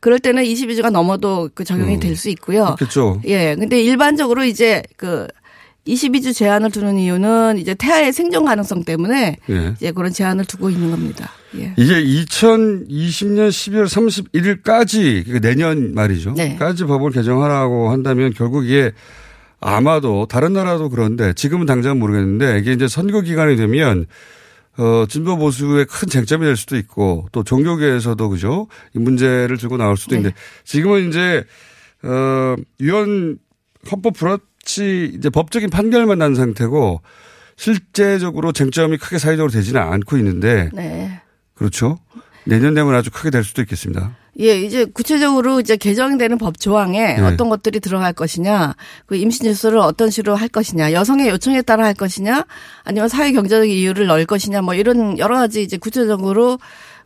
[0.00, 2.00] 그럴 때는 22주가 넘어도 그 적용이 음.
[2.00, 2.74] 될수 있고요.
[2.76, 3.20] 그렇겠죠.
[3.26, 3.54] 예.
[3.54, 5.28] 근데 일반적으로 이제 그
[5.86, 9.72] 22주 제한을 두는 이유는 이제 태아의 생존 가능성 때문에 예.
[9.76, 11.30] 이제 그런 제한을 두고 있는 겁니다.
[11.56, 11.72] 예.
[11.76, 16.34] 이게 2020년 12월 31일까지 그러니까 내년 말이죠.
[16.36, 16.56] 네.
[16.56, 18.92] 까지 법을 개정하라고 한다면 결국 이게
[19.62, 24.06] 아마도 다른 나라도 그런데 지금은 당장 모르겠는데 이게 이제 선거 기간이 되면
[24.76, 29.96] 어 진보 보수의 큰 쟁점이 될 수도 있고 또 종교계에서도 그죠 이 문제를 들고 나올
[29.96, 30.18] 수도 네.
[30.18, 31.44] 있는데 지금은 이제
[32.02, 33.38] 어 위원
[33.90, 37.00] 헌법 불합치 이제 법적인 판결만 난 상태고
[37.56, 41.20] 실제적으로 쟁점이 크게 사회적으로 되지는 않고 있는데 네.
[41.54, 41.98] 그렇죠.
[42.44, 44.16] 내년 되면 아주 크게 될 수도 있겠습니다.
[44.40, 47.20] 예, 이제 구체적으로 이제 개정되는 법 조항에 네.
[47.20, 48.74] 어떤 것들이 들어갈 것이냐,
[49.06, 52.46] 그 임신 주수를 어떤 식으로 할 것이냐, 여성의 요청에 따라 할 것이냐,
[52.84, 56.58] 아니면 사회 경제적 이유를 넣을 것이냐, 뭐 이런 여러 가지 이제 구체적으로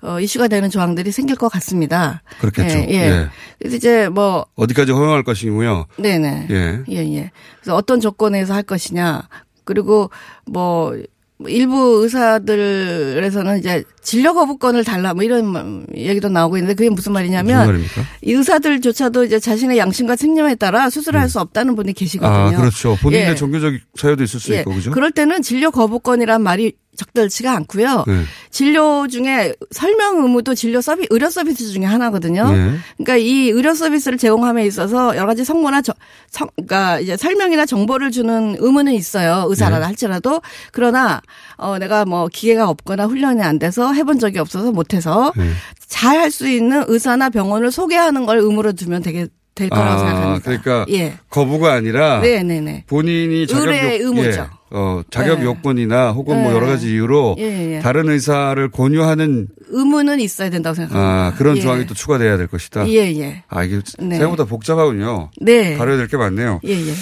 [0.03, 2.23] 어, 이슈가 되는 조항들이 생길 것 같습니다.
[2.39, 2.79] 그렇겠죠.
[2.79, 2.95] 예, 예.
[2.95, 3.29] 예.
[3.59, 5.87] 그래서 이제 뭐, 어디까지 허용할 것이고요.
[5.97, 6.47] 네네.
[6.51, 6.83] 예.
[6.89, 7.31] 예, 예.
[7.61, 9.23] 그래서 어떤 조건에서 할 것이냐,
[9.65, 10.11] 그리고
[10.45, 10.97] 뭐,
[11.46, 17.85] 일부 의사들에서는 이제 진료 거부권을 달라 뭐 이런 얘기도 나오고 있는데 그게 무슨 말이냐면 무슨
[18.22, 22.57] 의사들조차도 이제 자신의 양심과 생명에 따라 수술을 할 수 없다는 분이 계시거든요.
[22.57, 22.96] 아, 그렇죠.
[23.03, 23.35] 본인의 예.
[23.35, 24.61] 종교적 사유도 있을 수 예.
[24.61, 24.92] 있고, 그죠?
[24.92, 28.05] 그럴 때는 진료 거부권이란 말이 적절치가 않고요.
[28.07, 28.23] 네.
[28.51, 32.51] 진료 중에 설명 의무도 진료 서비 의료 서비스 중에 하나거든요.
[32.51, 32.77] 네.
[32.97, 35.93] 그러니까 이 의료 서비스를 제공함에 있어서 여러 가지 성모나 저,
[36.31, 39.45] 성, 그러니까 이제 설명이나 정보를 주는 의무는 있어요.
[39.49, 39.85] 의사라 네.
[39.85, 40.41] 할지라도
[40.73, 41.21] 그러나
[41.57, 45.51] 어 내가 뭐 기회가 없거나 훈련이 안 돼서 해본 적이 없어서 못해서 네.
[45.87, 50.45] 잘할 수 있는 의사나 병원을 소개하는 걸 의무로 두면 되게 될 거라고 아, 생각합니다.
[50.45, 52.85] 그러니까 예, 거부가 아니라 네, 네, 네.
[52.87, 54.29] 본인이 자격 의뢰의 요- 의무죠.
[54.41, 54.56] 예.
[54.70, 55.44] 어, 자격 네.
[55.44, 56.57] 요건이나 혹은 뭐 네.
[56.57, 57.79] 여러 가지 이유로 예, 예.
[57.81, 61.26] 다른 의사를 권유하는 의무는 있어야 된다고 생각합니다.
[61.26, 61.61] 아, 그런 예.
[61.61, 62.88] 조항이 또 추가돼야 될 것이다.
[62.88, 63.44] 예, 예.
[63.48, 64.16] 아, 이게 네.
[64.16, 65.31] 생각보다 복잡하군요.
[65.40, 65.76] 네.
[65.76, 66.61] 다뤄야 될 게 많네요.
[66.64, 66.92] 예, 예.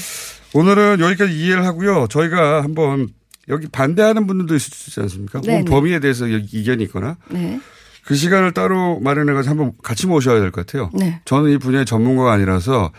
[0.53, 2.07] 오늘은 여기까지 이해를 하고요.
[2.11, 3.09] 저희가 한번
[3.48, 5.38] 여기 반대하는 분들도 있을 수 있지 않습니까?
[5.38, 5.64] 혹은 네네.
[5.64, 7.61] 범위에 대해서 여기 이견이 있거나 네.
[8.05, 10.90] 그 시간을 따로 마련해가지고 한번 같이 모셔야 될 것 같아요.
[10.94, 11.20] 네.
[11.24, 12.92] 저는 이 분야의 전문가가 아니라서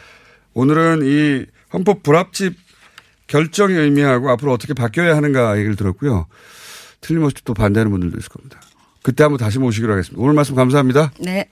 [0.53, 2.55] 오늘은 이 헌법 불합집
[3.27, 6.27] 결정이 의미하고 앞으로 어떻게 바뀌어야 하는가 얘기를 들었고요.
[7.01, 8.59] 틀림없이 또 반대하는 분들도 있을 겁니다.
[9.03, 10.21] 그때 한번 다시 모시기로 하겠습니다.
[10.21, 11.11] 오늘 말씀 감사합니다.
[11.19, 11.47] 네.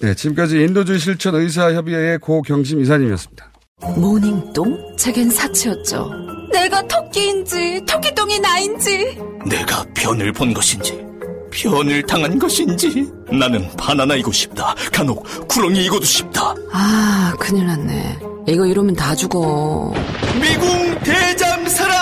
[0.00, 3.50] 네, 지금까지 인도주의 실천 의사협의회의 고경심 이사님이었습니다.
[3.96, 4.96] 모닝똥?
[4.96, 6.10] 제겐 사치였죠.
[6.52, 11.09] 내가 토끼인지 토끼똥이 나인지 내가 변을 본 것인지
[11.50, 18.18] 변을 당한 것인지 나는 바나나이고 싶다 간혹 구렁이이고도 싶다 아, 큰일 났네.
[18.48, 19.92] 이거 이러면 다 죽어.
[20.40, 21.96] 미궁 대장사랑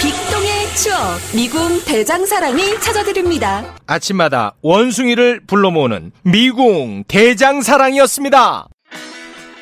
[0.00, 3.74] 빅동의 추억 미궁 대장사랑이 찾아드립니다.
[3.86, 8.68] 아침마다 원숭이를 불러 모으는 미궁 대장사랑이었습니다.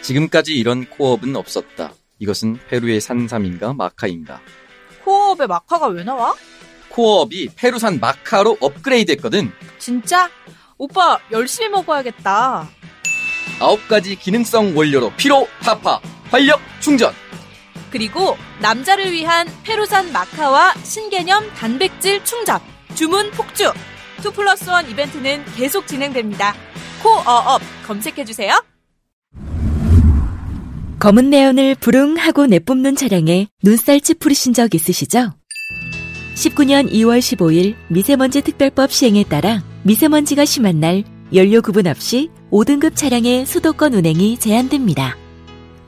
[0.02, 1.92] 지금까지 이런 코업은 없었다.
[2.18, 4.40] 이것은 페루의 산삼인가 마카인가?
[5.04, 6.34] 코어업에 마카가 왜 나와?
[6.98, 9.52] 코어업이 페루산 마카로 업그레이드 했거든.
[9.78, 10.28] 진짜?
[10.76, 12.68] 오빠 열심히 먹어야겠다.
[13.60, 17.12] 아홉 가지 기능성 원료로 피로, 타파, 활력, 충전.
[17.92, 22.58] 그리고 남자를 위한 페루산 마카와 신개념 단백질 충전,
[22.96, 23.72] 주문 폭주.
[24.18, 26.54] 2 플러스 1 이벤트는 계속 진행됩니다.
[27.00, 28.60] 코어업 검색해주세요.
[30.98, 35.37] 검은 내연을 부릉하고 내뿜는 차량에 눈살 찌푸리신 적 있으시죠?
[36.38, 41.02] 19년 2월 15일 미세먼지 특별법 시행에 따라 미세먼지가 심한 날
[41.34, 45.16] 연료 구분 없이 5등급 차량의 수도권 운행이 제한됩니다.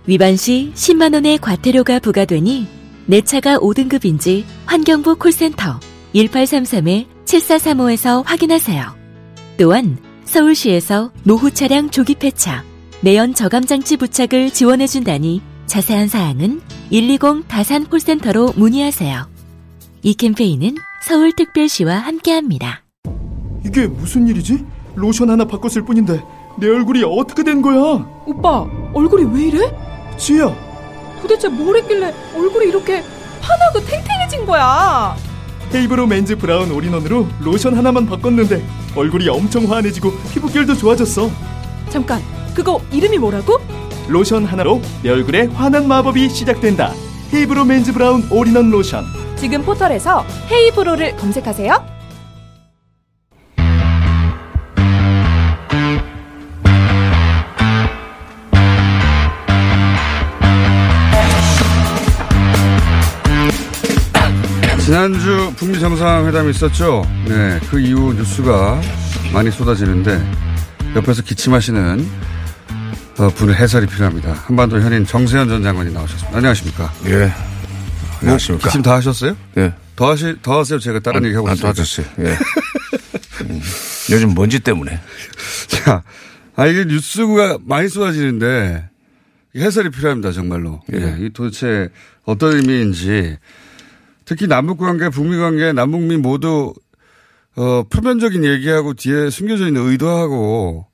[0.06, 2.66] 위반 시 10만원의 과태료가 부과되니
[3.06, 5.78] 내 차가 5등급인지 환경부 콜센터
[6.16, 8.96] 1833-7435에서 확인하세요.
[9.56, 12.64] 또한 서울시에서 노후 차량 조기 폐차,
[13.02, 16.60] 내연 저감장치 부착을 지원해준다니 자세한 사항은
[16.90, 19.39] 120 다산 콜센터로 문의하세요.
[20.02, 22.82] 이 캠페인은 서울특별시와 함께합니다.
[23.64, 24.64] 이게 무슨 일이지?
[24.94, 26.22] 로션 하나 바꿨을 뿐인데
[26.58, 28.06] 내 얼굴이 어떻게 된 거야?
[28.26, 29.76] 오빠 얼굴이 왜 이래?
[30.16, 30.54] 지야
[31.20, 33.02] 도대체 뭘 했길래 얼굴이 이렇게
[33.40, 35.16] 환하고 탱탱해진 거야?
[35.74, 38.64] 헤이브로 맨즈 브라운 올인원으로 로션 하나만 바꿨는데
[38.96, 41.30] 얼굴이 엄청 환해지고 피부결도 좋아졌어.
[41.90, 42.20] 잠깐
[42.54, 43.58] 그거 이름이 뭐라고?
[44.08, 46.92] 로션 하나로 내 얼굴에 환한 마법이 시작된다.
[47.32, 49.04] 헤이브로 맨즈 브라운 올인원 로션.
[49.40, 51.72] 지금 포털에서 헤이브로를 검색하세요.
[64.84, 67.02] 지난주 북미 정상회담이 있었죠.
[67.26, 68.78] 네, 그 이후 뉴스가
[69.32, 70.20] 많이 쏟아지는데
[70.96, 72.06] 옆에서 기침하시는
[73.18, 74.32] 어, 분의 해설이 필요합니다.
[74.32, 76.36] 한반도 현인 정세현 전 장관이 나오셨습니다.
[76.36, 76.92] 안녕하십니까?
[77.06, 77.49] 예.
[78.20, 78.68] 안녕하십니까?
[78.68, 79.36] 기침 다 하셨어요?
[79.56, 79.74] 예.
[79.96, 80.78] 더 하시, 더 하세요.
[80.78, 81.72] 제가 다른 안, 얘기 하고 안 있어요.
[81.72, 82.06] 도와줬어요.
[82.20, 82.36] 예.
[83.44, 83.60] 음,
[84.10, 85.00] 요즘 먼지 때문에.
[85.68, 86.02] 자,
[86.56, 88.88] 아, 이게 뉴스가 많이 쏟아지는데
[89.56, 90.32] 해설이 필요합니다.
[90.32, 90.80] 정말로.
[90.92, 91.16] 예.
[91.18, 91.88] 이 도대체
[92.24, 93.36] 어떤 의미인지
[94.24, 96.74] 특히 남북 관계, 북미 관계, 남북미 모두
[97.56, 100.86] 어, 표면적인 얘기하고 뒤에 숨겨져 있는 의도하고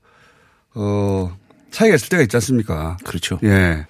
[0.75, 1.37] 어,
[1.71, 2.97] 차이가 있을 때가 있지 않습니까?
[3.05, 3.39] 그렇죠.
[3.43, 3.87] 예.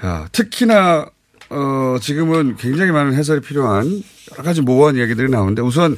[0.00, 1.06] 자, 특히나
[1.52, 5.96] 어, 지금은 굉장히 많은 해설이 필요한 여러 가지 모호한 이야기들이 나오는데 우선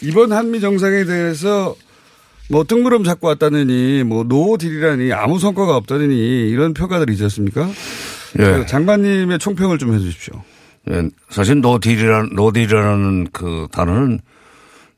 [0.00, 1.74] 이번 한미 정상에 대해서
[2.50, 7.68] 뭐 뜬구름 잡고 왔다느니 뭐 노딜이라니 아무 성과가 없다느니 이런 평가들이 있었습니까?
[8.38, 8.42] 예.
[8.44, 10.42] 그 장관님의 총평을 좀 해 주십시오.
[10.90, 14.20] 예, 사실 노딜이라는, 노딜이라는 그 단어는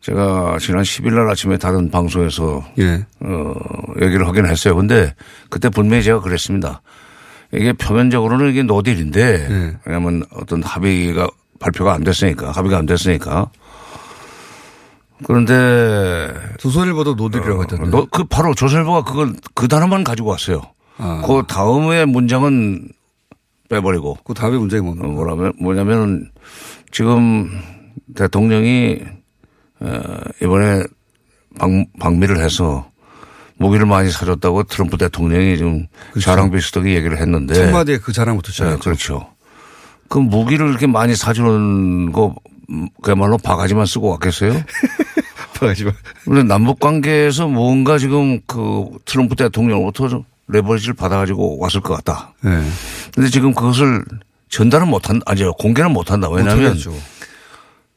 [0.01, 3.07] 제가 지난 10일 날 아침에 다른 방송에서 예.
[3.21, 3.55] 어,
[4.03, 4.77] 얘기를 하긴 했어요.
[4.77, 5.15] 근데
[5.49, 6.83] 그때 분명히 제가 그랬습니다.
[7.57, 9.21] 이게 표면적으로는 이게 no deal인데
[9.51, 9.77] 예.
[9.85, 11.29] 왜냐하면 어떤 합의가
[11.61, 13.51] 발표가 안 됐으니까 합의가 안 됐으니까
[15.25, 17.91] 그런데 조선일보도 no deal이라고 했던데.
[17.91, 20.63] 노- 그 바로 조선일보가 그걸 그 단어만 가지고 왔어요.
[20.99, 21.23] 아.
[21.27, 22.89] 그 다음에 문장은
[23.69, 24.19] 빼버리고.
[24.25, 25.09] 그 다음에 문장이 뭡니까?
[25.09, 26.31] 뭐라면 뭐냐면
[26.91, 27.51] 지금
[28.15, 29.01] 대통령이
[29.81, 30.03] 어,
[30.43, 30.83] 이번에
[31.59, 32.91] 방, 방미를 해서
[33.57, 35.87] 무기를 많이 사줬다고 트럼프 대통령이 지금
[36.21, 37.55] 자랑 비슷하게 얘기를 했는데.
[37.55, 38.81] 첫 마디에 그 자랑부터 네, 시작했죠.
[38.81, 39.27] 그렇죠.
[40.09, 42.35] 그 무기를 이렇게 많이 사주는 거
[42.71, 44.53] 음, 그야말로 바가지만 쓰고 왔겠어요?
[45.59, 45.95] 바가지만.
[46.25, 52.35] 근데 남북 관계에서 뭔가 지금 그 트럼프 대통령으로부터 좀 레버리지를 받아가지고 왔을 것 같다.
[52.43, 52.51] 네.
[53.15, 54.05] 근데 지금 그것을
[54.49, 56.29] 전달은 못한, 아니요, 공개는 못한다.
[56.29, 56.77] 왜냐하면.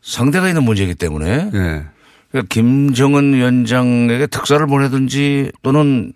[0.01, 1.49] 상대가 있는 문제이기 때문에.
[1.51, 1.83] 네.
[2.31, 6.13] 그러니까 김정은 위원장에게 특사를 보내든지 또는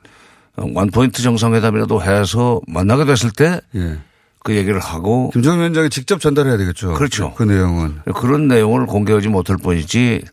[0.57, 4.55] 원포인트 정상회담이라도 해서 만나게 됐을 때그 예.
[4.55, 6.93] 얘기를 하고 김정은 위원장이 직접 전달해야 되겠죠.
[6.93, 7.33] 그렇죠.
[7.35, 7.99] 그 내용은.
[8.15, 10.23] 그런 내용을 공개하지 못할 뿐이지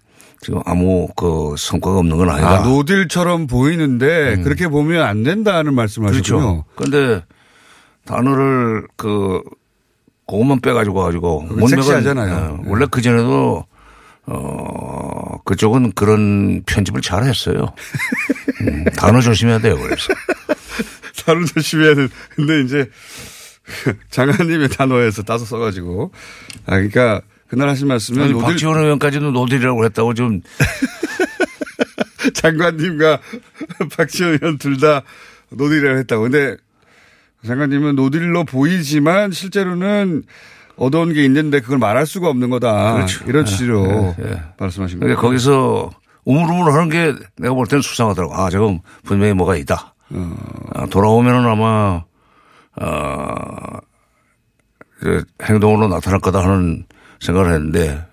[0.40, 2.48] 지금 아무 그 성과가 없는 건 아니다.
[2.48, 5.76] 아, 노딜처럼 보이는데 그렇게 보면 안 된다는.
[5.78, 6.06] 음.
[6.06, 6.64] 그렇죠.
[6.74, 7.24] 그런데
[8.04, 9.40] 단어를 그
[10.26, 12.34] 그것만 빼가지고 가지고 그거 섹시하잖아요.
[12.34, 13.64] 어, 원래 그 전에도
[14.30, 17.74] 어 그쪽은 그런 편집을 잘 했어요.
[18.60, 19.76] 음, 단어 조심해야 돼요.
[19.78, 20.12] 그래서
[21.24, 22.08] 단어 조심해야 돼.
[22.36, 22.90] 근데 이제
[24.10, 26.12] 장관님의 단어에서 따서 써가지고
[26.66, 30.42] 아 그러니까 그날 하신 말씀은 아니, no deal 박지원 의원까지는 no deal이라고 했다고 좀
[32.34, 33.20] 장관님과
[33.96, 35.02] 박지원 의원 둘 다
[35.50, 36.22] no deal이라고 했다고.
[36.24, 36.56] 근데
[37.46, 40.24] 장관님은 no deal로 보이지만 실제로는
[40.78, 42.94] 얻어온 게 있는데 그걸 말할 수가 없는 거다.
[42.94, 43.24] 그렇죠.
[43.26, 44.42] 이런 취지로 예, 예.
[44.58, 45.20] 말씀하신 근데 거예요.
[45.20, 45.90] 거기서
[46.24, 48.34] 우물우물 하는 게 내가 볼 때는 수상하더라고.
[48.34, 49.94] 아, 저건 분명히 뭐가 있다.
[50.10, 50.36] 어.
[50.74, 52.04] 아, 돌아오면은 아마
[52.80, 53.34] 어,
[55.42, 56.84] 행동으로 나타날 거다 하는
[57.20, 58.04] 생각을 했는데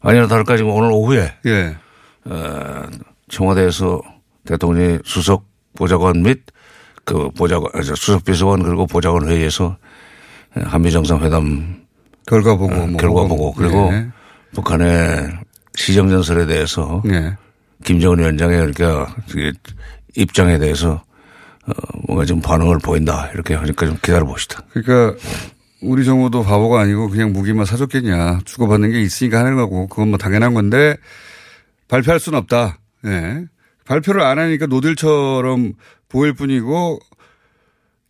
[0.00, 1.76] 아니나 다를까 지금 오늘 오후에 예.
[2.26, 2.82] 어,
[3.28, 4.00] 청와대에서
[4.44, 6.42] 대통령이 수석 보좌관 및
[7.04, 9.76] 그 보좌관 수석 비서관 그리고 보좌관 회의에서
[10.54, 11.83] 한미 정상회담
[12.26, 13.28] 결과 보고 어, 뭐 결과 보고.
[13.28, 14.06] 보고 그리고 예.
[14.52, 15.30] 북한의
[15.74, 17.36] 시정 전설에 대해서 예.
[17.84, 19.52] 김정은 위원장의 그러니까 그
[20.16, 21.02] 입장에 대해서
[21.66, 21.72] 어,
[22.06, 24.62] 뭔가 좀 반응을 보인다 이렇게 하니까 좀 기다려 봅시다.
[24.70, 25.18] 그러니까
[25.82, 28.40] 우리 정부도 바보가 아니고 그냥 무기만 사줬겠냐.
[28.44, 30.96] 주고받는 게 있으니까 하는 거고 그건 뭐 당연한 건데
[31.88, 32.78] 발표할 수는 없다.
[33.06, 33.44] 예.
[33.84, 35.74] 발표를 안 하니까 노들처럼
[36.08, 37.00] 보일 뿐이고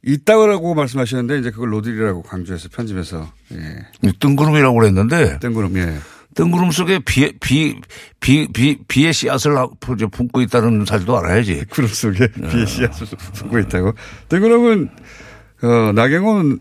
[0.04, 4.10] 있다고 말씀하시는데 이제 그걸 노들이라고 강조해서 편집해서 예.
[4.20, 5.98] 뜬구름이라고 그랬는데 뜬구름 예.
[6.34, 7.80] 뜬구름 속에 비, 비,
[8.20, 9.54] 비, 비, 비의 씨앗을
[10.10, 11.64] 품고 있다는 사실도 알아야지.
[11.70, 13.94] 구름 속에 비의 씨앗을 품고 있다고.
[14.28, 14.90] 뜬구름은
[15.62, 16.58] 어, 나경원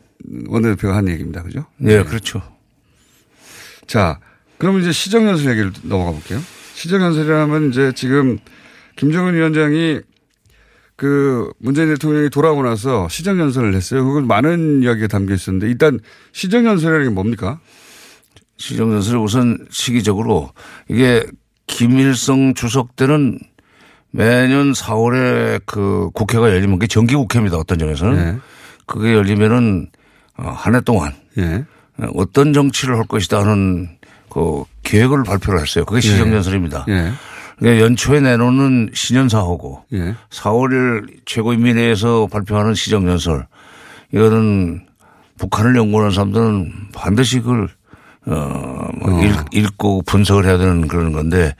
[0.47, 1.41] 원내대표가 한 얘기입니다.
[1.43, 1.65] 그죠?
[1.85, 2.41] 예, 그렇죠.
[3.87, 4.19] 자,
[4.57, 6.39] 그럼 이제 시정연설 얘기를 넘어가 볼게요.
[6.75, 8.37] 시정연설이라면 이제 지금
[8.95, 9.99] 김정은 위원장이
[10.95, 14.05] 그 문재인 대통령이 돌아오고 나서 시정연설을 했어요.
[14.05, 15.99] 그건 많은 이야기가 담겨 있었는데 일단
[16.33, 17.59] 시정연설이라는 게 뭡니까?
[18.57, 20.51] 시정연설이 우선 시기적으로
[20.87, 21.25] 이게
[21.67, 23.39] 김일성 주석 때는
[24.11, 27.57] 매년 4월에 그 국회가 열리면 그게 정기 국회입니다.
[27.57, 28.15] 어떤 점에서는.
[28.15, 28.37] 네.
[28.85, 29.89] 그게 열리면은
[30.35, 31.65] 한 해 동안 예.
[32.15, 33.89] 어떤 정치를 할 것이다 하는
[34.29, 35.85] 그 계획을 발표를 했어요.
[35.85, 36.85] 그게 시정연설입니다.
[36.89, 37.11] 예.
[37.63, 40.15] 그러니까 연초에 내놓는 신년사하고 예.
[40.29, 43.47] 4월 최고인민회에서 발표하는 시정연설
[44.13, 44.81] 이거는
[45.37, 47.69] 북한을 연구하는 사람들은 반드시 그걸
[48.25, 51.55] 어, 뭐 읽, 읽고 분석을 해야 되는 그런 건데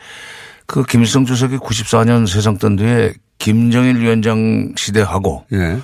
[0.66, 5.78] 그 김일성 주석이 94년 세상 뜬 뒤에 김정일 위원장 시대하고 예.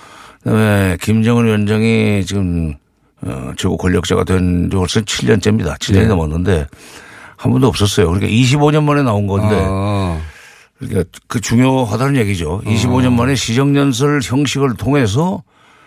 [0.44, 2.74] 그다음에 김정은 위원장이 지금
[3.22, 5.78] 어, 최고 권력자가 된 지 벌써 7년째입니다.
[5.80, 6.06] 7년이 예.
[6.08, 6.68] 넘었는데
[7.40, 8.08] 한 번도 없었어요.
[8.08, 10.20] 그러니까 25년 만에 나온 건데 아.
[10.78, 12.62] 그러니까 그 중요하다는 얘기죠.
[12.66, 15.42] 25년 만에 시정연설 형식을 통해서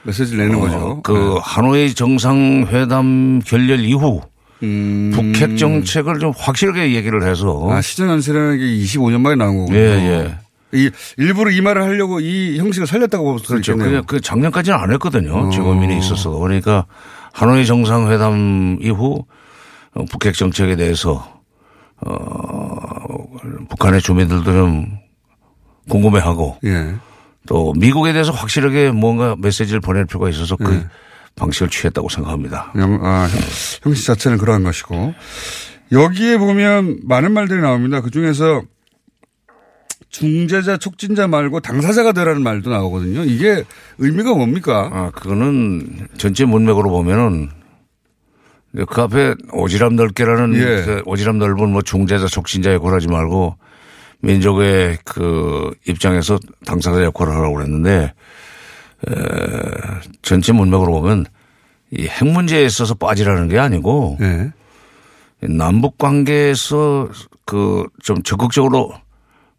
[0.04, 1.02] 메시지를 내는 어, 거죠.
[1.02, 1.40] 그 네.
[1.42, 4.22] 하노이 정상회담 결렬 이후
[4.62, 5.10] 음.
[5.14, 9.76] 북핵 정책을 좀 확실하게 얘기를 해서 아, 시정연설이라는 게 25년 만에 나온 거군요.
[9.76, 10.38] 예, 예.
[10.74, 13.72] 이 일부러 이 말을 하려고 이 형식을 살렸다고 볼 수도 그렇죠.
[13.72, 14.04] 있겠네요.
[14.06, 15.36] 그 작년까지는 안 했거든요.
[15.36, 15.50] 어.
[15.50, 16.30] 최고민이 있었어.
[16.30, 16.86] 그러니까
[17.34, 19.26] 하노이 정상회담 이후
[19.94, 21.31] 어, 북핵 정책에 대해서
[22.06, 23.26] 어,
[23.68, 24.98] 북한의 주민들도 좀
[25.88, 26.94] 궁금해하고 예.
[27.46, 30.86] 또 미국에 대해서 확실하게 뭔가 메시지를 보낼 필요가 있어서 그 예.
[31.36, 32.72] 방식을 취했다고 생각합니다.
[32.74, 33.40] 형, 아, 형-
[33.90, 35.14] 형식 자체는 그러한 것이고
[35.90, 38.00] 여기에 보면 많은 말들이 나옵니다.
[38.00, 38.62] 그 중에서
[40.10, 43.24] 중재자, 촉진자 말고 당사자가 되라는 말도 나오거든요.
[43.24, 43.64] 이게
[43.98, 44.90] 의미가 뭡니까?
[44.92, 47.48] 아, 그거는 전체 문맥으로 보면은
[48.88, 50.84] 그 앞에 오지랖 넓게라는 예.
[50.84, 53.56] 그 오지랖 넓은 뭐 중재자, 촉진자 역할 하지 말고
[54.20, 58.12] 민족의 그 입장에서 당사자 역할을 하라고 그랬는데
[59.08, 59.12] 에,
[60.22, 61.26] 전체 문맥으로 보면
[61.90, 64.52] 이 핵 문제에 있어서 빠지라는 게 아니고 예.
[65.48, 67.08] 남북 관계에서
[67.44, 68.92] 그 좀 적극적으로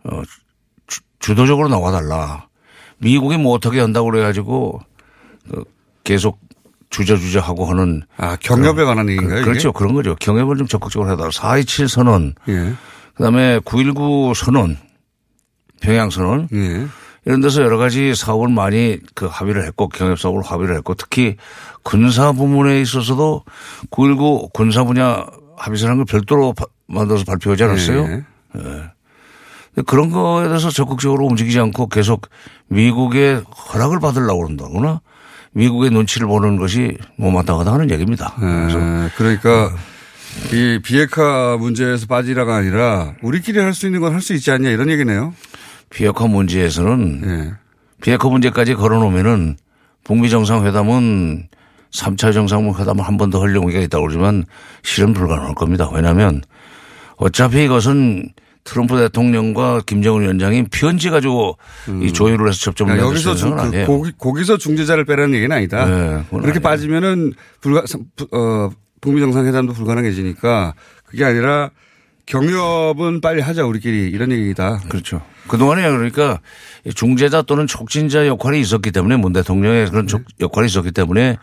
[0.05, 0.21] 어,
[0.87, 2.47] 주, 주도적으로 나와달라.
[2.97, 4.79] 미국이 뭐 어떻게 한다고 그래가지고
[5.51, 5.63] 그
[6.03, 6.39] 계속
[6.93, 9.39] 주저주저하고 하는 아, 경협에 관한 얘기인가요?
[9.39, 9.45] 이게?
[9.49, 9.73] 그렇죠.
[9.73, 10.15] 그런 거죠.
[10.19, 11.29] 경협을 좀 적극적으로 해달라.
[11.29, 12.73] 4.27 선언, 예.
[13.15, 14.77] 그다음에 9.19 선언,
[15.81, 16.85] 평양 선언 예.
[17.25, 21.35] 이런 데서 여러 가지 사업을 많이 그 합의를 했고 경협 사업을 합의를 했고 특히
[21.83, 23.43] 군사 부문에 있어서도
[23.89, 25.25] 9.19 군사 분야
[25.57, 28.03] 합의서라는 걸 별도로 바- 만들어서 발표하지 않았어요.
[28.03, 28.13] 예.
[28.57, 28.61] 예.
[29.73, 32.29] 근데 그런 거에 대해서 적극적으로 움직이지 않고 계속
[32.67, 35.01] 미국의 허락을 받으려고 그런다거나
[35.53, 38.33] 미국의 눈치를 보는 것이 못마땅하다 하는 얘기입니다.
[38.39, 39.09] 그래서 예.
[39.17, 39.71] 그러니까
[40.51, 44.89] 이 비핵화 문제에서 빠지라가 아니라 우리끼리 할 수 있는 건 할 수 있지 않냐 이런
[44.89, 45.33] 얘기네요.
[45.89, 47.53] 비핵화 문제에서는 예.
[48.01, 49.57] 비핵화 문제까지 걸어놓으면은
[50.03, 51.47] 북미 정상회담은
[51.91, 54.43] 3차 정상회담을 한 번더 하려고 얘기가 있다고 그러지만
[54.81, 55.87] 실현 불가능할 겁니다.
[55.93, 56.41] 왜냐하면
[57.17, 58.29] 어차피 이것은
[58.63, 61.57] 트럼프 대통령과 김정은 위원장이 편지 가지고
[62.01, 63.85] 이 조율을 해서 접점을 그러니까 여기서 수 중, 그 아니에요.
[63.87, 65.85] 고기, 거기서 중재자를 빼라는 얘기는 아니다.
[65.85, 66.59] 네, 그렇게 아니에요.
[66.61, 67.83] 빠지면은 불가,
[68.31, 68.69] 어,
[69.01, 70.75] 북미 정상회담도 불가능해지니까
[71.05, 71.71] 그게 아니라
[72.25, 74.79] 경협은 빨리 하자 우리끼리 이런 얘기다.
[74.87, 75.21] 그렇죠.
[75.49, 76.39] 그동안에 그러니까
[76.95, 81.35] 중재자 또는 촉진자 역할이 있었기 때문에 문 대통령의 그런 촉- 역할이 있었기 때문에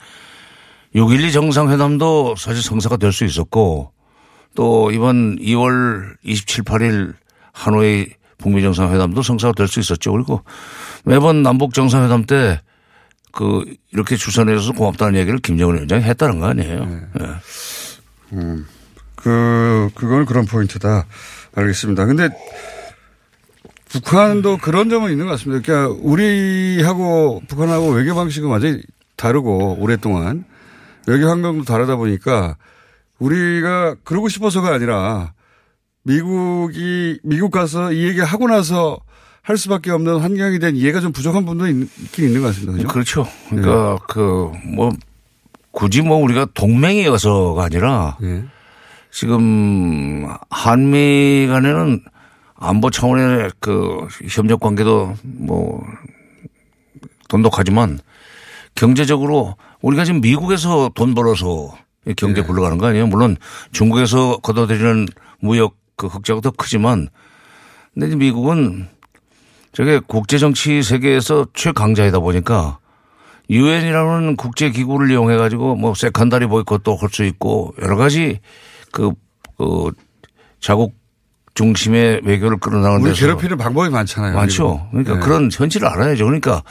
[0.95, 3.93] 6.12 정상회담도 사실 성사가 될 수 있었고
[4.55, 7.15] 또 이번 2월 27, 8일
[7.53, 8.07] 하노이
[8.39, 10.13] 북미 정상회담도 성사가 될 수 있었죠.
[10.13, 10.43] 그리고
[11.05, 12.61] 매번 남북 정상회담 때
[13.33, 17.01] 그 이렇게 주선해서 고맙다는 얘기를 김정은 위원장이 했다는 거 아니에요.
[17.21, 17.27] 예.
[18.33, 18.67] 음,
[19.15, 21.07] 그, 그건 그런 포인트다.
[21.55, 22.07] 알겠습니다.
[22.07, 22.29] 근데
[23.89, 25.63] 북한도 그런 점은 있는 것 같습니다.
[25.65, 28.81] 그러니까 우리하고 북한하고 외교 방식은 완전히
[29.17, 30.45] 다르고 오랫동안
[31.07, 32.57] 외교 환경도 다르다 보니까
[33.21, 35.33] 우리가 그러고 싶어서가 아니라
[36.03, 38.99] 미국이 미국 가서 이 얘기 하고 나서
[39.43, 42.73] 할 수밖에 없는 환경이 된 이해가 좀 부족한 부분도 있- 있긴 있는 것 같습니다.
[42.73, 42.89] 그죠?
[42.89, 43.27] 그렇죠.
[43.49, 44.91] 그러니까 그뭐
[45.71, 48.45] 굳이 뭐 우리가 동맹이어서가 아니라 예.
[49.11, 52.03] 지금 한미 간에는
[52.57, 55.83] 안보 차원의 그 협력 관계도 뭐
[57.29, 57.99] 돈독하지만
[58.75, 63.07] 경제적으로 우리가 지금 미국에서 돈 벌어서 이 경제 굴러가는 거 아니에요?
[63.07, 63.37] 물론
[63.73, 65.09] 중국에서 걷어들이는
[65.41, 67.09] 무역 그 흑자가 더 크지만
[67.93, 68.89] 근데 미국은
[69.73, 72.79] 저게 국제 정치 세계에서 최강자이다 보니까
[73.51, 78.41] 유엔이라는 국제 기구를 이용해 가지고 뭐 세컨다리 보이콧도 할 수 있고 여러 가지
[78.93, 79.13] 그,
[79.59, 79.91] 그
[80.61, 80.95] 자국
[81.55, 84.35] 중심의 외교를 끌어나가는 우리 괴롭히는 방법이 많잖아요.
[84.35, 84.87] 많죠.
[84.91, 85.21] 그러니까 네.
[85.21, 86.25] 그런 현실을 알아야죠.
[86.25, 86.63] 그러니까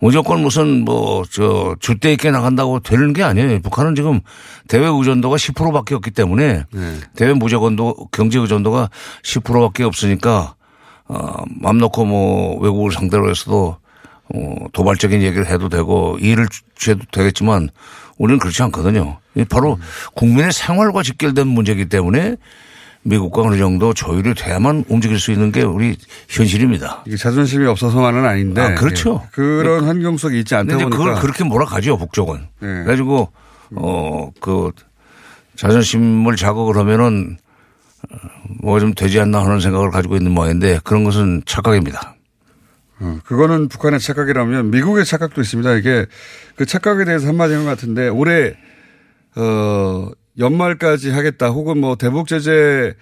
[0.00, 3.60] 무조건 무슨 뭐 저 줏대 있게 나간다고 되는 게 아니에요.
[3.60, 4.20] 북한은 지금
[4.66, 6.94] 대외 의존도가 10%밖에 없기 때문에 네.
[7.16, 8.90] 대외 무조건도 경제 의존도가
[9.22, 10.54] 10%밖에 없으니까
[11.06, 13.76] 어맘 놓고 뭐 외국을 상대로 해서도
[14.34, 17.70] 어 도발적인 얘기를 해도 되고 일을 취해도 되겠지만
[18.18, 19.18] 우리는 그렇지 않거든요.
[19.34, 19.78] 이 바로
[20.14, 22.36] 국민의 생활과 직결된 문제이기 때문에
[23.02, 25.96] 미국과 어느 정도 조율이 돼야만 움직일 수 있는 게 우리
[26.28, 27.04] 현실입니다.
[27.06, 28.60] 이게 자존심이 없어서만은 아닌데.
[28.60, 29.22] 아, 그렇죠.
[29.24, 29.28] 예.
[29.32, 30.96] 그런 환경 속에 있지 않다 보니까.
[30.96, 32.36] 그걸 그렇게 몰아가죠, 북쪽은.
[32.60, 32.66] 네.
[32.84, 33.32] 그래가지고,
[33.76, 34.72] 어, 그,
[35.56, 37.38] 자존심을 자극을 하면은,
[38.62, 42.14] 뭐좀 되지 않나 하는 생각을 가지고 있는 모양인데 그런 것은 착각입니다.
[43.00, 45.74] 어, 그거는 북한의 착각이라면 미국의 착각도 있습니다.
[45.74, 46.06] 이게
[46.56, 48.54] 그 착각에 대해서 한마디 한 것 같은데 올해
[49.36, 52.94] 어 연말까지 하겠다 혹은 뭐 대북 제재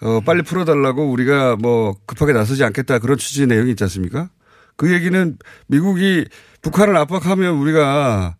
[0.00, 4.30] 어 빨리 풀어달라고 우리가 뭐 급하게 나서지 않겠다 그런 취지의 내용이 있지 않습니까?
[4.76, 6.24] 그 얘기는 미국이
[6.62, 8.36] 북한을 압박하면 우리가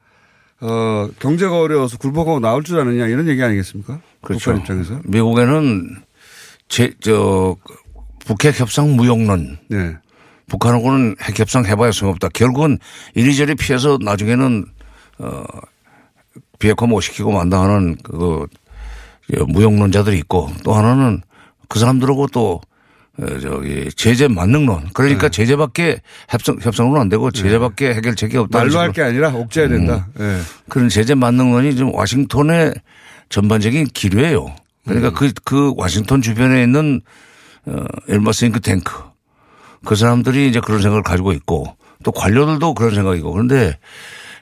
[0.62, 4.00] 어 경제가 어려워서 굴복하고 나올 줄 아느냐 이런 얘기 아니겠습니까?
[4.22, 4.52] 그렇죠.
[4.52, 5.00] 북한 입장에서.
[5.04, 5.96] 미국에는
[6.68, 7.56] 제, 저,
[8.24, 9.58] 북핵 협상 무용론.
[9.68, 9.96] 네.
[10.46, 12.28] 북한하고는 핵 협상 해봐야 소용없다.
[12.28, 12.78] 결국은
[13.14, 14.64] 이리저리 피해서 나중에는,
[15.18, 15.42] 어,
[16.58, 18.46] 비핵화 못 시키고 만다하는 그,
[19.48, 21.22] 무용론자들이 있고 또 하나는
[21.68, 22.60] 그 사람들하고 또,
[23.18, 24.88] 어, 저기, 제재 만능론.
[24.92, 25.30] 그러니까 네.
[25.30, 28.58] 제재밖에 협상, 협상으로는 안 되고 제재밖에 해결책이 없다.
[28.58, 30.08] 말로 할 게 아니라 옥죄야 된다.
[30.18, 30.40] 예.
[30.68, 32.74] 그런 제재 만능론이 좀 와싱턴의
[33.28, 34.54] 전반적인 기류예요.
[34.84, 37.00] 그러니까 그, 그 와싱턴 주변에 있는
[37.66, 38.92] 어, 엘마 싱크탱크
[39.84, 43.78] 그 사람들이 이제 그런 생각을 가지고 있고 또 관료들도 그런 생각이고 그런데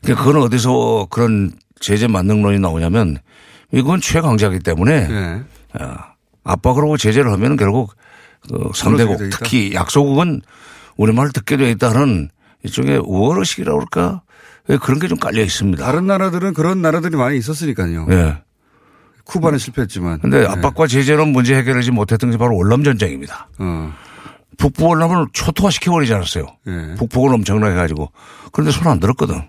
[0.02, 3.18] 그건 어디서 그런 제재 만능론이 나오냐면
[3.72, 5.42] 이건 최강자이기 때문에 네.
[5.80, 5.94] 어,
[6.44, 7.94] 압박을 하고 제재를 하면 결국
[8.48, 9.28] 그 상대국 돼.
[9.30, 10.42] 특히 약소국은
[10.96, 12.30] 우리말을 듣게 되어 있다는
[12.62, 14.22] 일종의 우월의식이라고 그럴까
[14.70, 15.82] 예, 그런 게 좀 깔려 있습니다.
[15.84, 18.06] 다른 나라들은 그런 나라들이 많이 있었으니까요.
[18.10, 18.42] 예.
[19.24, 20.20] 쿠바는 실패했지만.
[20.20, 20.46] 근데 네.
[20.46, 23.48] 압박과 제재로 문제 해결하지 못했던 게 바로 월남 전쟁입니다.
[23.58, 23.92] 어.
[24.56, 26.46] 북부 월남을 초토화 시켜버리지 않았어요.
[26.66, 26.94] 예.
[26.98, 28.10] 북폭을 엄청나게 가지고.
[28.52, 29.42] 그런데 손 안 들었거든.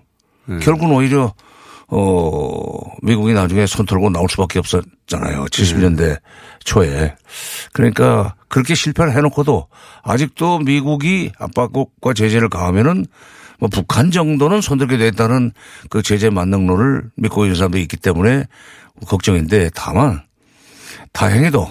[0.49, 0.57] 예.
[0.59, 1.33] 결국은 오히려
[1.91, 5.45] 어 미국이 나중에 손 털고 나올 수밖에 없었잖아요.
[5.45, 6.19] 70년대
[6.63, 7.15] 초에.
[7.73, 9.67] 그러니까 그렇게 실패를 해놓고도
[10.03, 13.05] 아직도 미국이 압박과 제재를 가하면은
[13.59, 15.51] 뭐 북한 정도는 손들게 됐다는
[15.89, 18.45] 그 제재 만능론을 믿고 있는 사람도 있기 때문에
[19.05, 20.21] 걱정인데 다만
[21.11, 21.67] 다행히도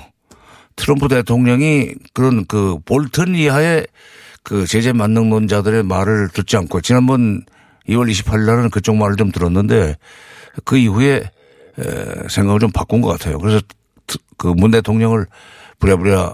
[0.77, 3.87] 트럼프 대통령이 그런 그 볼턴 이하의
[4.43, 7.45] 그 제재 만능론자들의 말을 듣지 않고 지난번
[7.89, 9.97] 2월 28일 날은 그쪽 말을 좀 들었는데
[10.65, 11.17] 그 이후에
[11.79, 13.39] 에, 생각을 좀 바꾼 것 같아요.
[13.39, 13.61] 그래서
[14.37, 15.27] 그 문 대통령을
[15.79, 16.33] 부랴부랴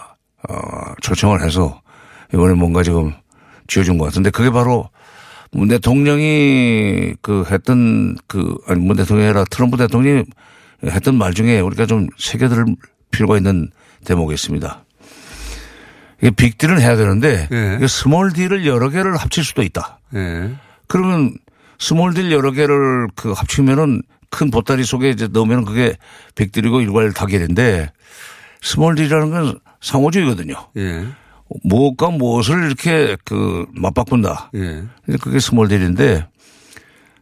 [0.49, 0.57] 어,
[1.01, 1.81] 초청을 해서
[2.33, 3.13] 이번에 뭔가 지금
[3.67, 4.89] 쥐어준 것 같은데 그게 바로
[5.53, 10.25] 문 대통령이 그 했던 그 아니 문 대통령이 아니라 트럼프 대통령이
[10.85, 12.65] 했던 말 중에 우리가 좀 새겨들
[13.11, 13.71] 필요가 있는
[14.05, 14.85] 대목이 있습니다.
[16.21, 20.01] 이게 빅딜은 해야 되는데 이게 small deal을 여러 개를 합칠 수도 있다.
[20.15, 20.51] 예.
[20.89, 21.35] 그러면
[21.85, 25.95] small deal 여러 개를 그 합치면은 큰 보따리 속에 이제 넣으면 그게
[26.35, 27.93] 빅딜이고 일괄 타결인데
[28.63, 30.55] small deal이라는 건 상호주의거든요.
[30.79, 31.05] 예.
[31.63, 34.53] 무엇과 무엇을 이렇게 그 맞바꾼다.
[34.55, 34.83] 예.
[35.05, 36.27] 근데 그게 small deal인데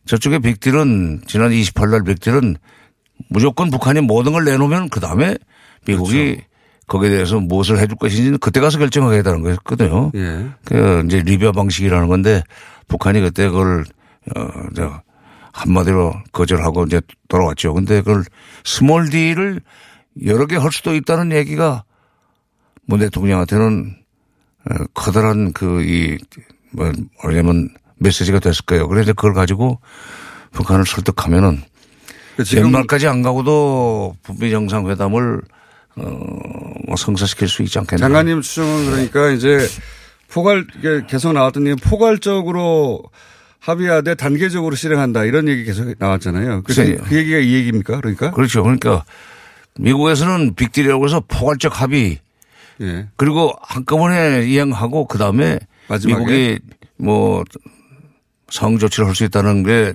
[0.07, 2.55] 저쪽에 빅딜은 지난 28날 빅딜은
[3.31, 5.39] 무조건 북한이 모든 걸 내놓으면 그 다음에
[5.89, 6.41] 미국이
[6.87, 10.13] 거기에 대해서 무엇을 해줄 것인지는 그때 가서 결정하겠다는 거였거든요.
[10.15, 10.51] 예.
[10.65, 12.45] 그 이제 리비아 방식이라는 건데
[12.87, 13.85] 북한이 그때 그걸
[14.37, 15.03] 어, 저,
[15.53, 17.75] 한마디로 거절하고 이제 돌아왔죠.
[17.75, 18.25] 근데 그걸
[18.65, 19.61] small deal을
[20.25, 21.85] 여러 개 할 수도 있다는 얘기가
[22.87, 23.97] 문 대통령한테는
[24.71, 26.19] 어, 커다란 그, 이,
[26.71, 26.91] 뭐,
[27.23, 27.69] 뭐냐면
[27.99, 28.89] 메시지가 됐을 거예요.
[28.89, 29.81] 그래서 그걸 가지고
[30.53, 31.63] 북한을 설득하면은
[32.37, 35.43] 그 연말까지 안 가고도 북미 정상회담을
[35.97, 36.03] 어,
[36.87, 38.07] 뭐 성사시킬 수 있지 않겠나.
[38.07, 39.69] 장관님 추정은 그러니까 이제
[40.31, 43.03] 포괄 이게 계속 나왔던 얘기 포괄적으로
[43.63, 46.63] 합의하되 단계적으로 실행한다 이런 얘기 계속 나왔잖아요.
[46.63, 46.97] 그, 글쎄요.
[47.05, 48.01] 그 얘기가 이 얘기입니까?
[48.01, 48.63] 그러니까 그렇죠.
[48.65, 49.05] 그러니까
[49.79, 52.19] 미국에서는 빅딜이라고 해서 포괄적 합의
[52.81, 53.07] 예.
[53.17, 55.59] 그리고 한꺼번에 이행하고 그 다음에?
[56.07, 56.59] 미국이
[56.97, 57.45] 뭐
[58.51, 59.95] 상조치를 할 수 있다는 게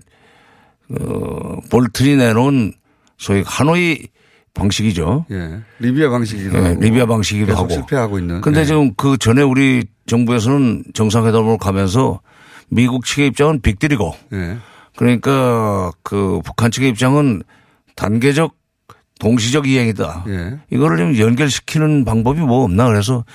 [0.99, 2.71] 어, 볼튼이 내놓은
[3.17, 4.07] 소위 하노이
[4.53, 5.25] 방식이죠.
[5.31, 5.59] 예.
[5.79, 7.69] 리비아 방식이기도 예, 하고 리비아 방식이기도 하고.
[7.69, 8.39] 실패하고 있는.
[8.41, 8.65] 근데 예.
[8.65, 12.21] 지금 그 전에 우리 정부에서는 정상회담으로 가면서
[12.69, 14.57] 미국 측의 입장은 빅딜이고 예.
[14.95, 17.43] 그러니까 그 북한 측의 입장은
[17.95, 18.55] 단계적
[19.19, 20.25] 동시적 이행이다.
[20.27, 20.59] 예.
[20.71, 23.25] 이거를 좀 연결시키는 방법이 뭐 없나 그래서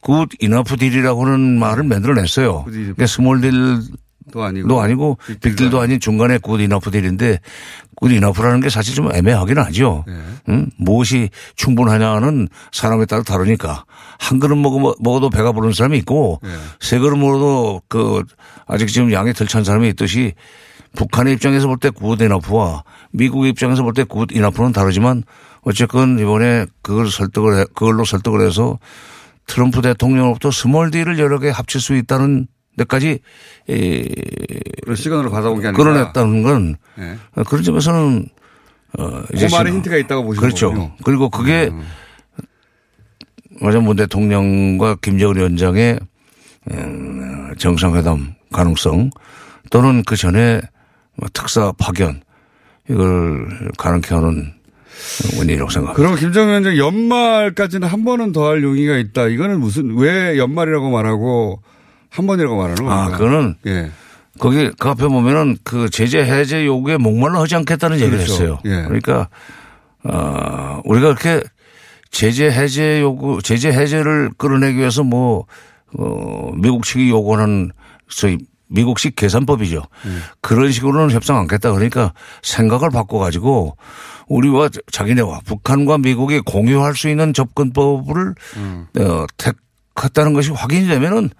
[0.00, 2.64] good enough deal이라고 하는 말을 만들어냈어요.
[2.64, 7.40] 그러니까 small deal도 아니고, 아니고 빅딜도 아닌 중간에 good enough deal인데
[7.96, 10.04] good enough라는 게 사실 좀 애매하긴 하죠.
[10.08, 10.12] 예.
[10.50, 10.66] 응?
[10.76, 13.84] 무엇이 충분하냐는 사람에 따라 다르니까
[14.18, 16.48] 한 그릇 먹어, 먹어도 배가 부르는 사람이 있고 예.
[16.80, 18.22] 세 그릇 먹어도 그
[18.66, 20.34] 아직 지금 양이 덜 찬 사람이 있듯이
[20.96, 25.22] 북한의 입장에서 볼 때 굿 이너프와 미국의 입장에서 볼 때 good enough는 다르지만
[25.62, 28.78] 어쨌건 이번에 그걸 설득을 해, 그걸로 설득을 해서
[29.46, 32.46] 트럼프 대통령으로부터 small deal을 여러 개 합칠 수 있다는
[32.78, 33.18] 데까지
[33.68, 34.08] 이
[34.96, 37.16] 시간으로 받아온 게 아니라 끌어냈다는 건 예.
[37.44, 38.26] 그런 점에서는
[38.98, 40.68] 어그 말에 힌트가 있다고 보시는 그렇죠.
[40.70, 40.86] 거군요.
[40.86, 40.90] 음.
[41.04, 41.70] 그리고 그게
[43.60, 46.00] 어제 문 대통령과 김정은 위원장의
[46.70, 49.10] 음, 정상회담 가능성
[49.70, 50.60] 또는 그 전에
[51.16, 52.22] 뭐 특사 파견
[52.88, 54.52] 이걸 가능케 하는
[55.36, 55.94] 원인이라고 생각합니다.
[55.94, 59.26] 그럼 김정은 위원장 연말까지는 한 번은 더 할 용의가 있다.
[59.28, 61.62] 이거는 무슨 왜 연말이라고 말하고
[62.10, 63.14] 한 번이라고 말하는 겁니까?
[63.14, 63.90] 아, 그거는 예.
[64.38, 68.32] 거기 그 앞에 보면은 그 제재 해제 요구에 목말라 하지 않겠다는 얘기를 그렇죠.
[68.32, 68.58] 했어요.
[68.64, 68.82] 예.
[68.82, 69.28] 그러니까
[70.04, 71.42] 어 우리가 그렇게
[72.10, 75.46] 제재 해제 요구 제재 해제를 끌어내기 위해서 뭐
[75.98, 77.70] 어, 미국 측이 요구하는
[78.08, 78.38] 소위
[78.68, 79.82] 미국식 계산법이죠.
[80.40, 81.72] 그런 식으로는 협상 않겠다.
[81.72, 83.76] 그러니까 생각을 바꿔가지고
[84.28, 88.34] 우리와 자기네와 북한과 미국이 공유할 수 있는 접근법을
[88.98, 91.30] 어, 택했다는 것이 확인이 되면은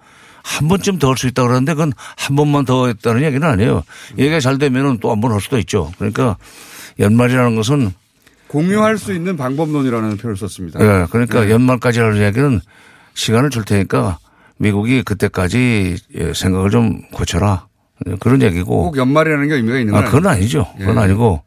[0.57, 3.83] 한 번쯤 더 할 수 있다 그러는데 그건 한 번만 더 했다는 얘기는 아니에요.
[4.17, 5.91] 얘기가 잘 되면은 또 한 번 할 수도 있죠.
[5.97, 6.37] 그러니까
[6.99, 7.91] 연말이라는 것은
[8.47, 10.79] 공유할 수 있는 방법론이라는 표현을 썼습니다.
[10.81, 11.51] 예, 그러니까 네.
[11.51, 12.59] 연말까지 하는 얘기는
[13.13, 14.17] 시간을 줄 테니까
[14.57, 17.67] 미국이 그때까지 예, 생각을 좀 고쳐라.
[18.07, 18.83] 예, 그런 얘기고.
[18.85, 20.61] 꼭 연말이라는 게 의미가 있는 아, 건 그건 아니죠.
[20.61, 20.73] 아니죠.
[20.79, 20.99] 그건 예.
[21.01, 21.43] 아니고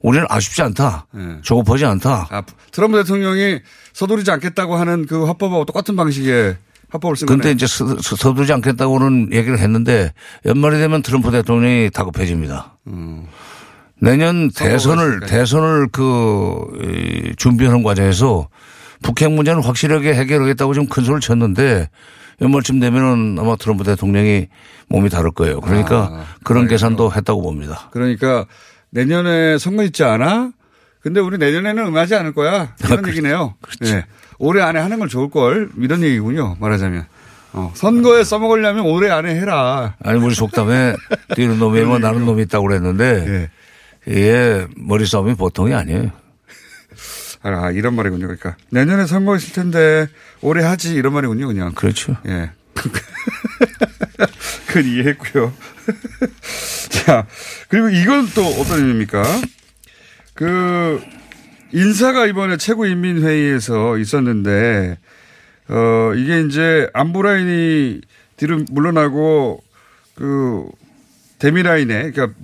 [0.00, 1.06] 우리는 아쉽지 않다.
[1.16, 1.38] 예.
[1.42, 2.28] 조급하지 않다.
[2.30, 3.58] 아, 트럼프 대통령이
[3.92, 6.56] 서두르지 않겠다고 하는 그 화법하고 똑같은 방식의
[6.92, 7.50] 화법을 쓴 근데.
[7.50, 10.12] 이제 서- 서- 서두르지 않겠다고는 얘기를 했는데
[10.46, 12.76] 연말이 되면 트럼프 대통령이 다급해집니다.
[12.88, 13.24] 음.
[14.00, 18.48] 내년 대선을 대선을 그 이, 준비하는 과정에서
[19.02, 21.88] 북핵 문제는 확실하게 해결하겠다고 좀큰 소리를 쳤는데
[22.40, 24.48] 연말쯤 되면은 아마 트럼프 대통령이
[24.88, 25.60] 몸이 다를 거예요.
[25.60, 27.88] 그러니까 아, 그런 계산도 했다고 봅니다.
[27.92, 28.46] 그러니까
[28.90, 30.50] 내년에 선거 있지 않아?
[31.00, 32.74] 근데 우리 내년에는 응하지 않을 거야.
[32.84, 33.54] 이런 얘기네요.
[33.86, 34.04] 예.
[34.42, 36.56] 올해 안에 하는 걸 좋을 걸 이런 얘기군요.
[36.58, 37.06] 말하자면.
[37.52, 39.94] 어, 선거에 써먹으려면 올해 안에 해라.
[40.02, 40.96] 아니 우리 속담에
[41.36, 43.48] 뛰는 놈이 뭐 나는 놈이 있다고 그랬는데
[44.04, 46.10] 이게 머리 싸움이 보통이 아니에요.
[47.44, 48.26] 아, 이런 말이군요.
[48.26, 50.08] 그러니까 내년에 선거 있을 텐데
[50.40, 51.46] 올해 하지 이런 말이군요.
[51.46, 51.72] 그냥.
[51.72, 52.16] 그렇죠.
[52.26, 52.50] 예.
[54.66, 55.52] 그건 이해했고요.
[56.90, 57.26] 자,
[57.68, 59.22] 그리고 이건 또 어떤 의미입니까?
[60.34, 61.00] 그
[61.72, 64.98] 인사가 이번에 최고인민회의에서 있었는데
[65.68, 68.00] 어 이게 이제 안보라인이
[68.36, 69.62] 뒤로 물러나고
[70.14, 70.68] 그
[71.38, 72.38] 대미라인에 그러니까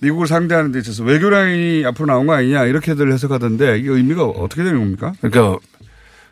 [0.00, 4.78] 미국을 상대하는 데 있어서 외교라인이 앞으로 나온 거 아니냐 이렇게들 해석하던데 이게 의미가 어떻게 되는
[4.78, 5.12] 겁니까?
[5.20, 5.58] 그러니까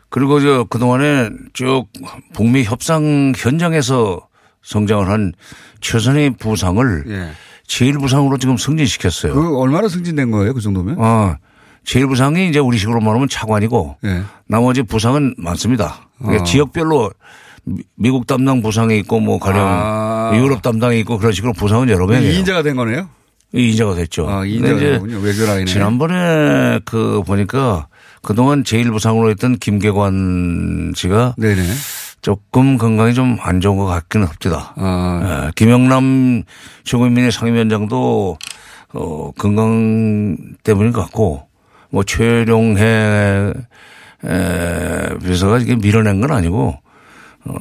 [0.09, 1.85] 그리고 저 그동안에 쭉
[2.33, 4.27] 북미 협상 현장에서
[4.63, 5.33] 성장을 한
[5.81, 7.29] 최선의 부상을 예.
[7.67, 9.33] 제1부상으로 지금 승진시켰어요.
[9.33, 10.53] 그 얼마나 승진된 거예요?
[10.55, 10.95] 그 정도면?
[10.97, 11.35] 어,
[11.89, 14.21] 제1부상이 이제 우리식으로 말하면 차관이고 예.
[14.47, 16.07] 나머지 부상은 많습니다.
[16.19, 16.45] 그러니까 어.
[16.45, 17.11] 지역별로
[17.63, 20.31] 미- 미국 담당 부상이 있고 뭐 가령 아.
[20.35, 22.43] 유럽 담당이 있고 그런 식으로 부상은 여러 명이에요.
[22.43, 23.09] 2인자가 된 거네요?
[23.53, 24.29] 2인자가 됐죠.
[24.29, 25.17] 아, 근데 2인자가 이제 되군요.
[25.19, 25.65] 외교라인에.
[25.65, 27.87] 지난번에 그 보니까
[28.21, 31.63] 그동안 제1부상으로 했던 김계관 씨가 네네.
[32.21, 34.73] 조금 건강이 좀 안 좋은 것 같기는 합니다.
[34.77, 35.45] 아.
[35.47, 36.43] 예, 김영남
[36.83, 38.37] 최고인민의 상임위원장도
[38.93, 41.47] 어, 건강 때문인 것 같고
[41.91, 43.53] 뭐 최룡해
[44.25, 46.75] 에, 비서가 이게 밀어낸 건 아니고
[47.45, 47.53] 어,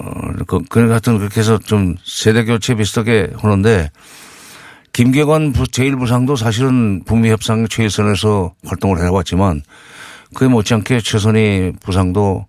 [0.47, 3.91] 그, 그 같은 그렇게 해서 좀 세대 교체 비슷하게 하는데
[4.93, 9.63] 김계관 부- 제1부상도 사실은 북미 협상 최일선에서 활동을 해왔지만
[10.35, 12.47] 그에 못지않게 최선희 부상도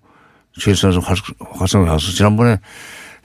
[0.60, 1.18] 최일선에서 활-
[1.52, 2.58] 활성해 와서 지난번에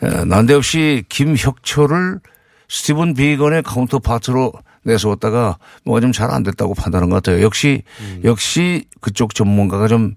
[0.03, 2.21] 에, 난데없이 김혁철을
[2.69, 4.53] 스티븐 비건의 counterpart로
[4.85, 7.43] 내세웠다가 뭐가 좀 잘 안 됐다고 판단한 것 같아요.
[7.43, 7.83] 역시
[8.25, 10.15] 역시 그쪽 전문가가 좀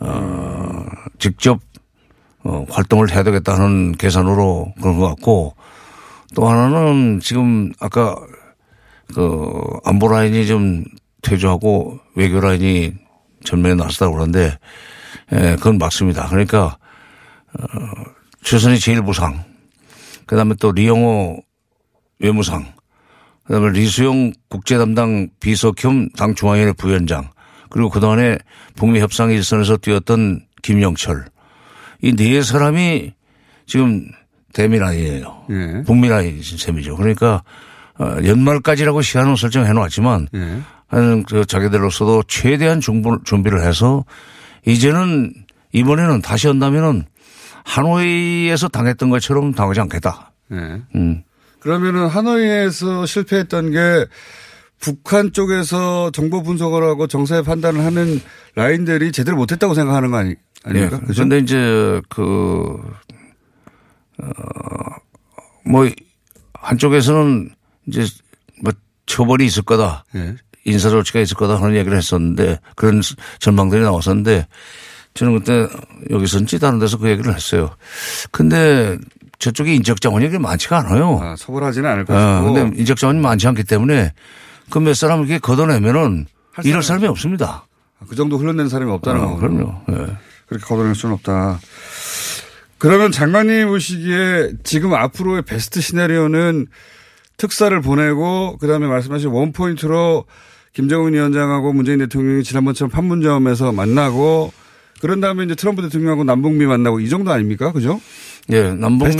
[0.00, 0.84] 어,
[1.18, 1.60] 직접
[2.44, 5.54] 어, 활동을 해야 되겠다는 계산으로 그런 것 같고
[6.34, 8.14] 또 하나는 지금 아까
[9.14, 9.50] 그
[9.84, 10.84] 안보 라인이 좀
[11.22, 12.92] 퇴조하고 외교 라인이
[13.44, 14.56] 전면에 나섰다고 그러는데
[15.32, 16.28] 예, 그건 맞습니다.
[16.28, 16.76] 그러니까
[17.58, 17.64] 어,
[18.42, 19.42] 최선희 제1부상
[20.26, 21.40] 그다음에 또 리영호
[22.20, 22.66] 외무상
[23.48, 27.28] 그다음에 리수용 국제 담당 비서 겸 당 중앙위원회 부위원장
[27.70, 28.38] 그리고 그동안에
[28.76, 31.24] 북미 협상 일선에서 뛰었던 김영철
[32.02, 33.12] 이 네 사람이
[33.66, 34.06] 지금
[34.52, 35.46] 대미 라인이에요.
[35.50, 35.82] 예.
[35.84, 36.96] 북미 라인 셈이죠.
[36.96, 37.42] 그러니까
[37.98, 40.60] 어, 연말까지라고 시간을 설정해 놓았지만 예.
[40.86, 44.04] 하는 그 자기들로서도 최대한 준비를 해서
[44.66, 45.32] 이제는
[45.72, 47.04] 이번에는 다시 한다면은
[47.64, 50.32] 하노이에서 당했던 것처럼 당하지 않겠다.
[50.52, 50.56] 예.
[50.94, 51.22] 음.
[51.60, 54.06] 그러면은 하노이에서 실패했던 게
[54.80, 58.20] 북한 쪽에서 정보 분석을 하고 정세 판단을 하는
[58.54, 60.34] 라인들이 제대로 못했다고 생각하는 거 아니,
[60.64, 60.98] 아닙니까?
[61.02, 61.06] 예.
[61.06, 61.24] 그죠?
[61.24, 62.80] 그런데 이제 그,
[64.22, 64.28] 어,
[65.64, 65.88] 뭐,
[66.54, 67.50] 한쪽에서는
[67.88, 68.06] 이제
[68.62, 68.72] 뭐
[69.06, 70.04] 처벌이 있을 거다.
[70.14, 70.36] 예.
[70.64, 73.00] 인사조치가 있을 거다 하는 얘기를 했었는데 그런
[73.38, 74.46] 전망들이 나왔었는데
[75.14, 75.66] 저는 그때
[76.10, 77.74] 여기서인지 다른 데서 그 얘기를 했어요.
[78.30, 78.98] 근데
[79.38, 81.20] 저쪽에 인적 자원이 그렇게 많지가 않아요.
[81.22, 82.52] 아, 처벌하지는 않을 아, 것이고.
[82.54, 84.12] 근데 인적 자원이 많지 않기 때문에
[84.70, 87.66] 그 몇 사람을 이렇게 걷어내면은 할 이럴 사람이 사람이 없습니다.
[88.08, 89.36] 그 정도 흘러낸 사람이 없다는 아.
[89.36, 89.82] 그럼요.
[89.90, 89.94] 예.
[90.46, 91.58] 그렇게 걷어낼 수는 없다.
[92.78, 96.66] 그러면 장관님 보시기에 지금 앞으로의 베스트 시나리오는
[97.36, 100.24] 특사를 보내고 그다음에 말씀하신 원포인트로
[100.74, 104.52] 김정은 위원장하고 문재인 대통령이 지난번처럼 판문점에서 만나고
[105.00, 107.72] 그런 다음에 이제 트럼프 대통령하고 남북미 만나고 이 정도 아닙니까?
[107.72, 108.00] 그죠?
[108.50, 109.14] 예, 남북미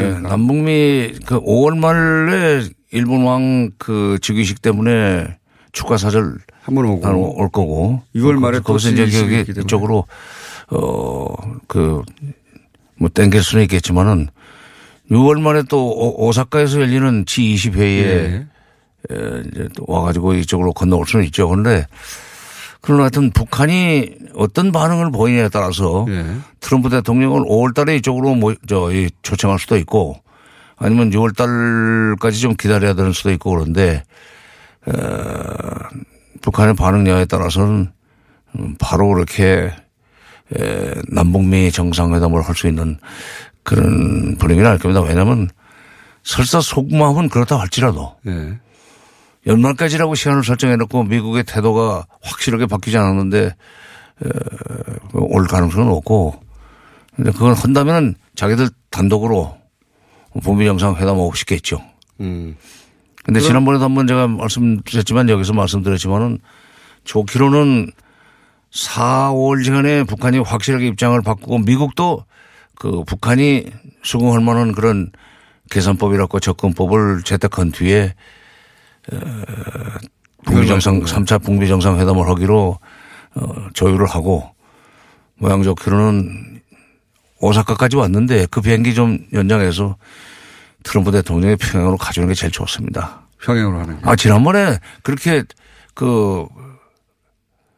[0.00, 0.18] 예?
[0.20, 2.62] 남북미 그 5월 말에
[2.92, 5.26] 일본 왕 그 즉위식 때문에
[5.72, 7.00] 축하 사절 한번 오고
[7.40, 9.64] 올 거고 6월 말에 또 거기서 이제 즉위식이 여기 있기 때문에.
[9.64, 10.06] 이쪽으로
[10.70, 11.34] 어
[11.68, 12.02] 그
[12.96, 14.28] 뭐 땡길 수는 있겠지만은
[15.10, 18.46] 6월 말에 또 오- 오사카에서 열리는 G20 회의에 예.
[19.10, 21.48] 에, 이제 또 와가지고 이쪽으로 건너올 수는 있죠.
[21.48, 21.86] 그런데
[22.84, 26.36] 그런 하여튼 북한이 어떤 반응을 보이냐에 따라서 예.
[26.60, 30.16] 트럼프 대통령을 5월 달에 이쪽으로 모, 저, 이, 초청할 수도 있고
[30.76, 34.02] 아니면 6월 달까지 좀 기다려야 되는 수도 있고 그런데,
[34.86, 34.92] 어,
[36.42, 37.90] 북한의 반응 여하에 따라서는
[38.58, 39.72] 음, 바로 그렇게
[40.54, 42.98] 에, 남북미 정상회담을 할 수 있는
[43.62, 45.00] 그런 분위기는 알 겁니다.
[45.00, 45.48] 왜냐하면
[46.22, 48.58] 설사 속마음은 그렇다 할지라도 예.
[49.46, 54.28] 연말까지라고 시간을 설정해 놓고 미국의 태도가 확실하게 바뀌지 않았는데 에,
[55.12, 56.42] 올 가능성은 없고
[57.16, 59.56] 근데 그걸 한다면은 자기들 단독으로
[60.42, 61.80] 북미 정상회담하고 싶겠죠.
[62.20, 62.56] 음.
[63.24, 66.38] 근데 그럼- 지난번에도 한번 제가 말씀드렸지만 여기서 말씀드렸지만은
[67.04, 67.90] 좋기로는
[68.72, 72.24] 4, 5월간에 북한이 확실하게 입장을 바꾸고 미국도
[72.74, 73.66] 그 북한이
[74.02, 75.12] 수긍할 만한 그런
[75.70, 78.12] 계산법이라고 접근법을 채택한 뒤에 어,
[80.44, 82.78] 북미 정상 3차 북미 정상회담을 하기로
[83.36, 84.50] 어, 조율을 하고
[85.36, 86.60] 모양 좋기로는
[87.40, 89.96] 오사카까지 왔는데 그 비행기 좀 연장해서
[90.82, 93.22] 트럼프 대통령이 평양으로 가져오는 게 제일 좋습니다.
[93.42, 94.08] 평양으로 하는 게.
[94.08, 95.42] 아 지난번에 그렇게
[95.94, 96.46] 그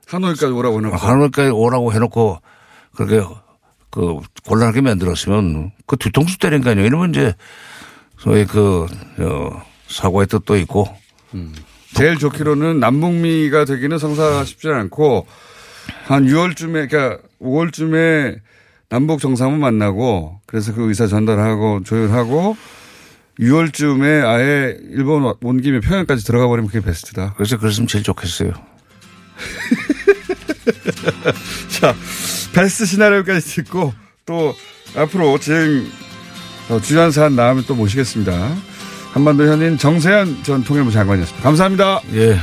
[0.06, 0.96] 하노이까지 오라고 해놓고.
[0.96, 2.40] 하노이까지 오라고 해놓고
[2.94, 3.26] 그렇게
[3.90, 6.86] 그 곤란하게 만들었으면 그 뒤통수 때린 거 아니에요.
[6.86, 7.34] 이러면 이제
[8.18, 8.86] 소위 그
[9.18, 10.88] 어, 사고의 뜻도 있고
[11.94, 15.26] 제일 좋기로는 남북미가 되기는 성사가 쉽지 않고
[16.04, 18.40] 한 6월쯤에 그러니까 5월쯤에
[18.88, 22.56] 남북 정상을 만나고 그래서 그 의사 전달하고 조율하고
[23.40, 27.34] 6월쯤에 아예 일본 온 김에 평양까지 들어가 버리면 그게 베스트다.
[27.36, 28.52] 그래서 그랬으면 제일 좋겠어요.
[31.68, 31.94] 자,
[32.54, 33.92] 베스트 시나리오까지 듣고
[34.24, 34.54] 또
[34.96, 35.86] 앞으로 진행
[36.70, 38.56] 어, 주요한 사안 나오면 또 모시겠습니다.
[39.16, 41.42] 한반도 현인 정세현 전 통일부 장관이었습니다.
[41.42, 42.02] 감사합니다.
[42.12, 42.32] 예.
[42.32, 42.36] 예.